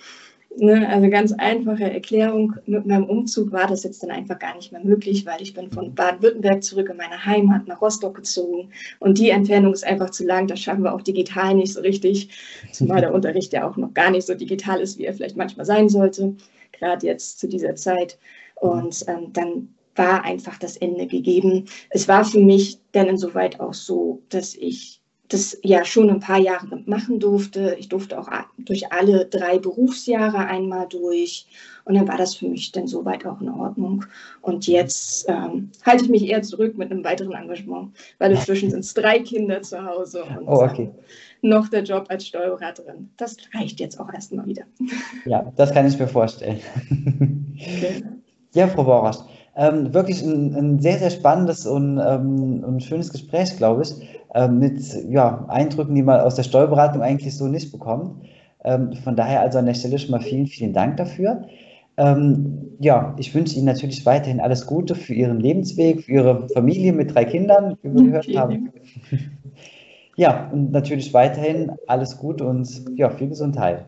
Ne, 0.59 0.89
also 0.89 1.07
ganz 1.11 1.33
einfache 1.33 1.83
Erklärung, 1.83 2.55
mit 2.65 2.83
meinem 2.87 3.05
Umzug 3.05 3.51
war 3.51 3.67
das 3.67 3.83
jetzt 3.83 4.01
dann 4.01 4.09
einfach 4.09 4.39
gar 4.39 4.55
nicht 4.55 4.71
mehr 4.71 4.83
möglich, 4.83 5.23
weil 5.23 5.39
ich 5.39 5.53
bin 5.53 5.69
von 5.69 5.93
Baden-Württemberg 5.93 6.63
zurück 6.63 6.89
in 6.89 6.97
meine 6.97 7.23
Heimat 7.25 7.67
nach 7.67 7.79
Rostock 7.79 8.15
gezogen 8.15 8.71
und 8.99 9.19
die 9.19 9.29
Entfernung 9.29 9.71
ist 9.73 9.85
einfach 9.85 10.09
zu 10.09 10.25
lang, 10.25 10.47
das 10.47 10.59
schaffen 10.59 10.83
wir 10.83 10.95
auch 10.95 11.03
digital 11.03 11.53
nicht 11.53 11.73
so 11.73 11.81
richtig, 11.81 12.29
zumal 12.71 13.01
der 13.01 13.13
Unterricht 13.13 13.53
ja 13.53 13.69
auch 13.69 13.77
noch 13.77 13.93
gar 13.93 14.09
nicht 14.09 14.25
so 14.25 14.33
digital 14.33 14.81
ist, 14.81 14.97
wie 14.97 15.05
er 15.05 15.13
vielleicht 15.13 15.37
manchmal 15.37 15.67
sein 15.67 15.89
sollte, 15.89 16.35
gerade 16.71 17.05
jetzt 17.05 17.39
zu 17.39 17.47
dieser 17.47 17.75
Zeit. 17.75 18.17
Und 18.55 19.05
ähm, 19.07 19.33
dann 19.33 19.75
war 19.95 20.23
einfach 20.23 20.57
das 20.57 20.77
Ende 20.77 21.05
gegeben. 21.05 21.65
Es 21.91 22.07
war 22.07 22.25
für 22.25 22.39
mich 22.39 22.79
dann 22.93 23.07
insoweit 23.07 23.59
auch 23.59 23.75
so, 23.75 24.23
dass 24.29 24.55
ich 24.55 24.96
das 25.29 25.57
ja 25.61 25.83
schon 25.83 26.09
ein 26.09 26.19
paar 26.19 26.39
Jahre 26.39 26.81
machen 26.85 27.19
durfte. 27.19 27.75
Ich 27.79 27.89
durfte 27.89 28.19
auch 28.19 28.29
durch 28.57 28.91
alle 28.91 29.25
drei 29.25 29.59
Berufsjahre 29.59 30.37
einmal 30.37 30.87
durch. 30.87 31.47
Und 31.83 31.95
dann 31.95 32.07
war 32.07 32.17
das 32.17 32.35
für 32.35 32.47
mich 32.47 32.71
dann 32.71 32.87
soweit 32.87 33.25
auch 33.25 33.41
in 33.41 33.49
Ordnung. 33.49 34.05
Und 34.41 34.67
jetzt 34.67 35.27
ähm, 35.27 35.71
halte 35.85 36.05
ich 36.05 36.09
mich 36.09 36.25
eher 36.27 36.41
zurück 36.41 36.77
mit 36.77 36.91
einem 36.91 37.03
weiteren 37.03 37.33
Engagement, 37.33 37.91
weil 38.19 38.31
inzwischen 38.31 38.69
sind 38.71 38.81
es 38.81 38.93
drei 38.93 39.19
Kinder 39.19 39.61
zu 39.61 39.83
Hause 39.83 40.23
und 40.23 40.47
oh, 40.47 40.63
okay. 40.63 40.91
äh, 41.41 41.47
noch 41.47 41.67
der 41.69 41.83
Job 41.83 42.05
als 42.09 42.27
Steuerberaterin. 42.27 43.09
Das 43.17 43.37
reicht 43.53 43.79
jetzt 43.79 43.99
auch 43.99 44.11
erstmal 44.11 44.45
wieder. 44.45 44.63
Ja, 45.25 45.51
das 45.55 45.73
kann 45.73 45.87
ich 45.87 45.97
mir 45.99 46.07
vorstellen. 46.07 46.59
Okay. 47.59 48.03
Ja, 48.53 48.67
Frau 48.67 48.83
Borasch, 48.83 49.17
Ähm, 49.57 49.93
wirklich 49.93 50.21
ein, 50.21 50.55
ein, 50.55 50.79
sehr, 50.79 50.99
sehr 50.99 51.09
spannendes 51.09 51.65
und, 51.65 51.99
ähm, 51.99 52.63
und 52.63 52.83
schönes 52.83 53.11
Gespräch, 53.11 53.57
glaube 53.57 53.81
ich, 53.81 53.91
ähm, 54.35 54.59
mit 54.59 54.79
ja, 55.09 55.45
Eindrücken, 55.47 55.95
die 55.95 56.03
man 56.03 56.19
aus 56.21 56.35
der 56.35 56.43
Steuerberatung 56.43 57.01
eigentlich 57.01 57.35
so 57.35 57.47
nicht 57.47 57.71
bekommt. 57.71 58.23
Ähm, 58.63 58.93
von 58.93 59.15
daher 59.15 59.41
also 59.41 59.57
an 59.57 59.65
der 59.65 59.73
Stelle 59.73 59.97
schon 59.97 60.11
mal 60.11 60.21
vielen, 60.21 60.45
vielen 60.45 60.73
Dank 60.73 60.97
dafür. 60.97 61.47
Ähm, 61.97 62.75
ja, 62.79 63.15
ich 63.17 63.33
wünsche 63.33 63.55
Ihnen 63.55 63.65
natürlich 63.65 64.05
weiterhin 64.05 64.39
alles 64.39 64.67
Gute 64.67 64.93
für 64.93 65.15
Ihren 65.15 65.39
Lebensweg, 65.39 66.03
für 66.03 66.11
Ihre 66.11 66.49
Familie 66.49 66.93
mit 66.93 67.15
drei 67.15 67.25
Kindern, 67.25 67.77
wie 67.81 67.93
wir 67.93 68.03
gehört 68.03 68.27
haben. 68.35 68.69
Ja, 70.19 70.49
und 70.51 70.71
natürlich 70.71 71.13
weiterhin 71.13 71.73
alles 71.85 72.17
Gute 72.17 72.43
und 72.43 72.67
ja, 72.95 73.11
viel 73.11 73.29
Gesundheit. 73.29 73.85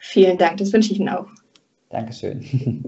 Vielen 0.00 0.38
Dank, 0.38 0.56
das 0.56 0.72
wünsche 0.72 0.92
ich 0.92 0.98
Ihnen 0.98 1.10
auch. 1.10 1.26
Dankeschön. 1.90 2.40